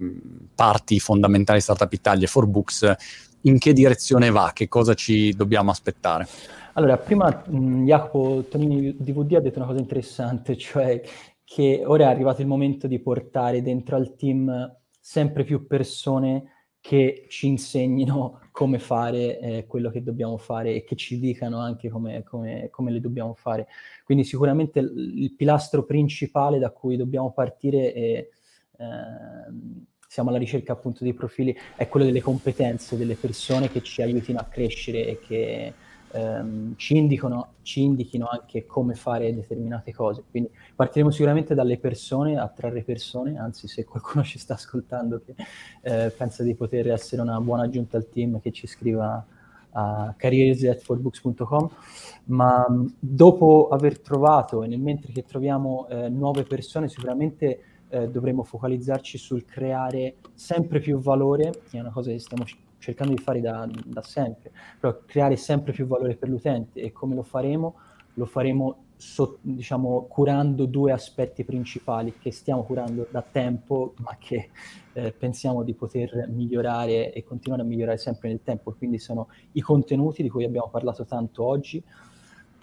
[0.54, 2.94] parti fondamentali di Startup Italia è Forbooks.
[3.40, 4.52] In che direzione va?
[4.54, 6.28] Che cosa ci dobbiamo aspettare?
[6.76, 11.00] Allora, prima mh, Jacopo Tonini di VD ha detto una cosa interessante, cioè
[11.42, 17.26] che ora è arrivato il momento di portare dentro al team sempre più persone che
[17.28, 22.22] ci insegnino come fare eh, quello che dobbiamo fare e che ci dicano anche come,
[22.22, 23.68] come, come le dobbiamo fare.
[24.04, 28.28] Quindi sicuramente il, il, pilastro principale da cui dobbiamo partire è, eh,
[30.06, 34.38] siamo alla ricerca appunto dei profili, è quello delle competenze delle persone che ci aiutino
[34.38, 35.74] a crescere e che
[36.12, 40.22] ehm, ci, indicano, ci indichino anche come fare determinate cose.
[40.30, 45.34] Quindi partiremo sicuramente dalle persone, attrarre persone, anzi se qualcuno ci sta ascoltando che
[45.82, 49.24] eh, pensa di poter essere una buona aggiunta al team, che ci scriva
[49.78, 51.70] a careers.forbooks.com,
[52.26, 52.66] ma
[52.98, 59.18] dopo aver trovato e nel mentre che troviamo eh, nuove persone sicuramente eh, dovremo focalizzarci
[59.18, 62.44] sul creare sempre più valore, che è una cosa che stiamo
[62.78, 67.14] cercando di fare da, da sempre, però creare sempre più valore per l'utente e come
[67.14, 67.74] lo faremo?
[68.14, 74.50] Lo faremo so, diciamo, curando due aspetti principali che stiamo curando da tempo, ma che
[74.94, 78.72] eh, pensiamo di poter migliorare e continuare a migliorare sempre nel tempo.
[78.72, 81.82] Quindi sono i contenuti di cui abbiamo parlato tanto oggi,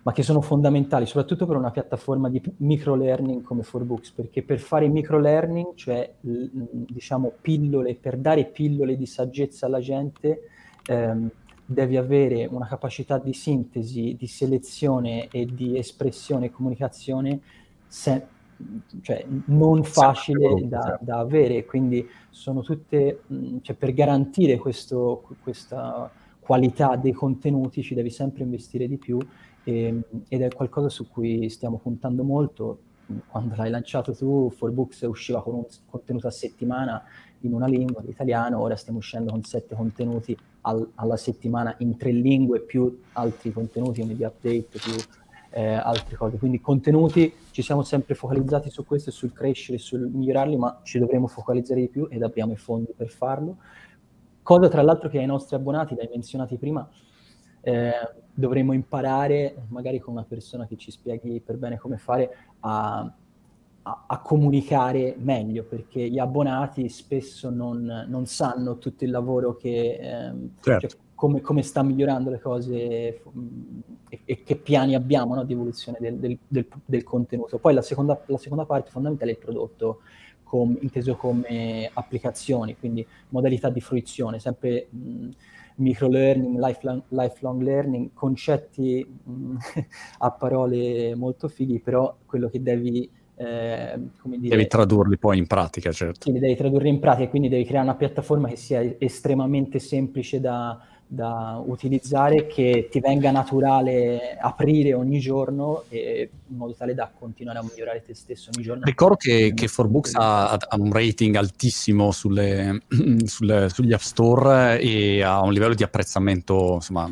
[0.04, 4.60] ma che sono fondamentali soprattutto per una piattaforma di micro learning come Forbooks, perché per
[4.60, 10.50] fare micro learning, cioè diciamo pillole, per dare pillole di saggezza alla gente,
[10.86, 11.30] ehm,
[11.66, 17.40] devi avere una capacità di sintesi, di selezione e di espressione e comunicazione
[17.88, 18.28] se-
[19.02, 23.22] cioè, non facile da, da, avere, quindi sono tutte,
[23.62, 29.18] cioè, per garantire questo, questa qualità dei contenuti ci devi sempre investire di più
[29.64, 32.80] e, ehm, ed è qualcosa su cui stiamo puntando molto.
[33.28, 37.04] Quando l'hai lanciato tu, Forbooks usciva con un contenuto a settimana
[37.42, 42.12] in una lingua, l'italiano, ora stiamo uscendo con sette contenuti al, alla settimana in tre
[42.12, 44.94] lingue, più altri contenuti, media update, più
[45.50, 46.38] eh, altre cose.
[46.38, 51.28] Quindi contenuti, ci siamo sempre focalizzati su questo, sul crescere, sul migliorarli, ma ci dovremo
[51.28, 53.58] focalizzare di più ed abbiamo i fondi per farlo.
[54.42, 56.88] Cosa tra l'altro che ai nostri abbonati, l'hai menzionati prima,
[57.62, 57.92] eh,
[58.34, 63.14] dovremmo imparare, magari con una persona che ci spieghi per bene come fare, a,
[63.84, 69.98] a, a comunicare meglio, perché gli abbonati spesso non, non sanno tutto il lavoro che...
[70.02, 70.88] Ehm, certo.
[70.88, 72.76] cioè, come, come, sta migliorando le cose
[74.10, 77.60] e, e, che piani abbiamo no, di evoluzione del, del, del, del, contenuto.
[77.60, 80.02] Poi la seconda, la seconda parte fondamentale è il prodotto,
[80.44, 85.30] com, inteso come applicazioni, quindi modalità di fruizione, sempre mh,
[85.76, 89.56] micro learning, lifelong, lifelong learning, concetti mh, mm,
[90.20, 95.92] a parole molto fighi, però quello che devi eh, dire, devi tradurli poi in pratica,
[95.92, 96.32] certo.
[96.32, 100.80] Sì, devi tradurre in pratica, quindi devi creare una piattaforma che sia estremamente semplice da,
[101.14, 107.60] da utilizzare che ti venga naturale aprire ogni giorno e, in modo tale da continuare
[107.60, 108.84] a migliorare te stesso ogni giorno.
[108.84, 112.82] Ricordo che, che Forbooks ha, ha, un rating altissimo sulle,
[113.26, 117.08] sulle, sugli App Store e ha un livello di apprezzamento insomma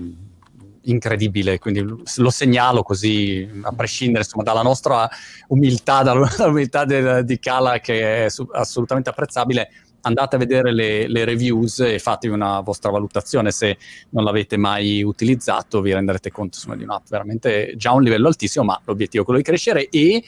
[0.86, 5.08] incredibile, quindi lo segnalo così a prescindere insomma, dalla nostra
[5.50, 6.86] umiltà, dall'umiltà
[7.22, 9.70] di Kala che è assolutamente apprezzabile
[10.02, 13.52] andate a vedere le, le, reviews e fatevi una vostra valutazione.
[13.52, 13.78] Se
[14.10, 18.28] non l'avete mai utilizzato, vi renderete conto insomma, di un'app veramente già a un livello
[18.28, 20.24] altissimo, ma l'obiettivo è quello di crescere e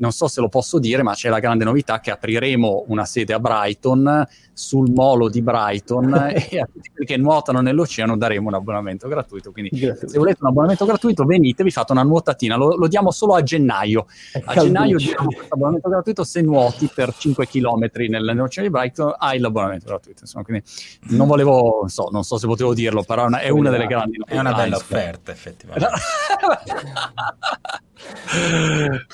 [0.00, 3.34] non so se lo posso dire, ma c'è la grande novità che apriremo una sede
[3.34, 8.54] a Brighton, sul molo di Brighton, e a tutti quelli che nuotano nell'oceano daremo un
[8.54, 9.52] abbonamento gratuito.
[9.52, 10.08] Quindi Grazie.
[10.08, 12.56] se volete un abbonamento gratuito, venite, vi fate una nuotatina.
[12.56, 14.06] Lo, lo diamo solo a gennaio.
[14.44, 19.38] a gennaio diamo questo abbonamento gratuito se nuoti per 5 km nell'oceano di Brighton, hai
[19.38, 20.20] l'abbonamento gratuito.
[20.22, 20.64] Insomma, quindi
[21.10, 24.34] non volevo, so, non so se potevo dirlo, però è una delle grandi novità.
[24.34, 25.88] È una bella offerta, effettivamente.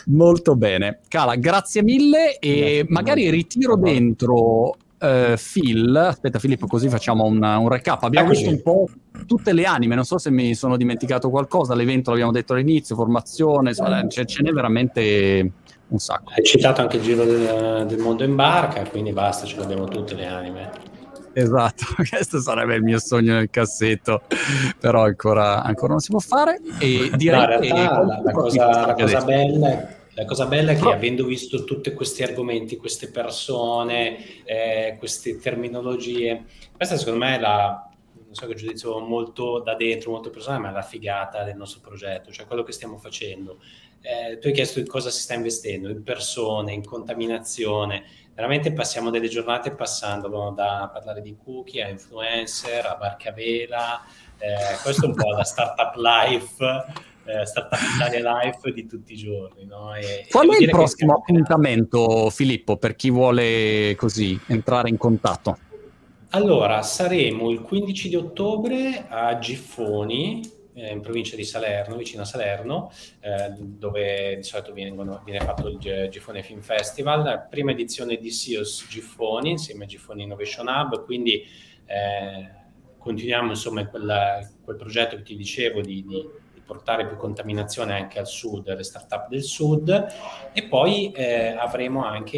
[0.07, 1.01] Molto bene.
[1.09, 5.97] Cala, grazie mille e magari ritiro dentro uh, Phil.
[5.97, 8.03] Aspetta Filippo, così facciamo un, un recap.
[8.03, 8.89] Abbiamo visto un po'
[9.27, 13.75] tutte le anime, non so se mi sono dimenticato qualcosa, l'evento l'abbiamo detto all'inizio, formazione,
[13.75, 15.53] ce, ce n'è veramente
[15.89, 16.33] un sacco.
[16.37, 20.15] Hai citato anche il giro del, del mondo in barca, quindi basta, ce l'abbiamo tutte
[20.15, 20.71] le anime.
[21.39, 24.23] Esatto, questo sarebbe il mio sogno nel cassetto,
[24.81, 26.61] però ancora, ancora non si può fare.
[26.79, 30.79] E direi no, che la, la, cosa, la cosa bella è la cosa bella è
[30.79, 37.39] che avendo visto tutti questi argomenti, queste persone, eh, queste terminologie, questa secondo me è
[37.39, 37.87] la,
[38.25, 41.81] non so che giudizio molto da dentro, molto personale, ma è la figata del nostro
[41.83, 43.59] progetto, cioè quello che stiamo facendo.
[44.07, 48.05] Eh, tu hai chiesto in cosa si sta investendo, in persone, in contaminazione,
[48.35, 54.01] veramente passiamo delle giornate passando da parlare di cookie a influencer, a barca vela,
[54.39, 59.17] eh, questo è un po' la startup life eh, Startup Italia Life di tutti i
[59.17, 59.65] giorni.
[59.67, 59.95] No?
[59.95, 65.59] E, Qual è il prossimo appuntamento, Filippo, per chi vuole così entrare in contatto?
[66.31, 70.41] Allora, saremo il 15 di ottobre a Giffoni,
[70.77, 75.69] eh, in provincia di Salerno, vicino a Salerno, eh, dove di solito vengono, viene fatto
[75.69, 81.43] il Giffoni Film Festival, prima edizione di SIOS Giffoni, insieme a Giffoni Innovation Hub, quindi
[81.87, 82.51] eh,
[82.99, 87.95] continuiamo insomma in quella, quel progetto che ti dicevo di, di, di, portare più contaminazione
[87.95, 90.07] anche al sud, alle start-up del sud,
[90.53, 92.37] e poi eh, avremo anche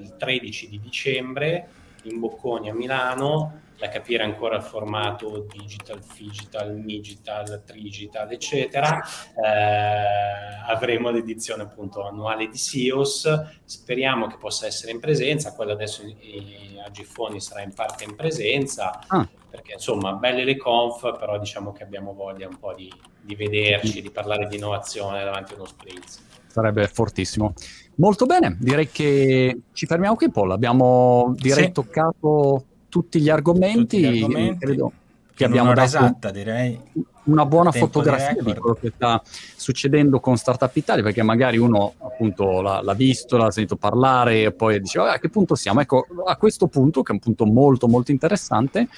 [0.00, 1.68] il 13 di dicembre
[2.04, 9.00] in Bocconi a Milano da capire ancora il formato digital, digital, digital, trigital, eccetera.
[9.00, 16.02] Eh, avremo l'edizione appunto annuale di SEOS, speriamo che possa essere in presenza, quello adesso
[16.02, 19.26] a Giffoni sarà in parte in presenza, ah.
[19.48, 24.02] perché insomma belle le conf, però diciamo che abbiamo voglia un po' di, di vederci,
[24.02, 26.18] di parlare di innovazione davanti a uno sprint.
[26.48, 27.52] Sarebbe fortissimo.
[27.96, 30.50] Molto bene, direi che ci fermiamo qui, Paul.
[30.52, 31.72] Abbiamo direi sì.
[31.72, 34.92] toccato tutti gli argomenti, tutti gli argomenti credo
[35.38, 36.76] che abbiamo dato esatta, direi.
[37.24, 41.94] una buona fotografia di, di, quello che sta succedendo con Startup Italia, perché magari uno
[41.98, 45.80] appunto l'ha, l'ha visto, l'ha sentito parlare e poi dice a che punto siamo?
[45.80, 48.88] Ecco, a questo punto, che è un punto molto molto interessante,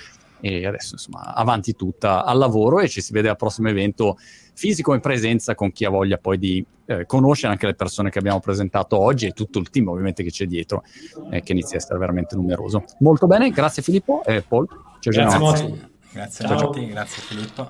[0.41, 4.17] e adesso insomma avanti tutta al lavoro e ci si vede al prossimo evento
[4.55, 8.19] fisico in presenza con chi ha voglia poi di eh, conoscere anche le persone che
[8.19, 10.83] abbiamo presentato oggi e tutto il team ovviamente che c'è dietro
[11.31, 12.85] eh, che inizia a essere veramente numeroso.
[13.01, 14.67] Molto bene grazie Filippo e Paul.
[15.01, 17.69] Ciao grazie, grazie a tutti grazie Filippo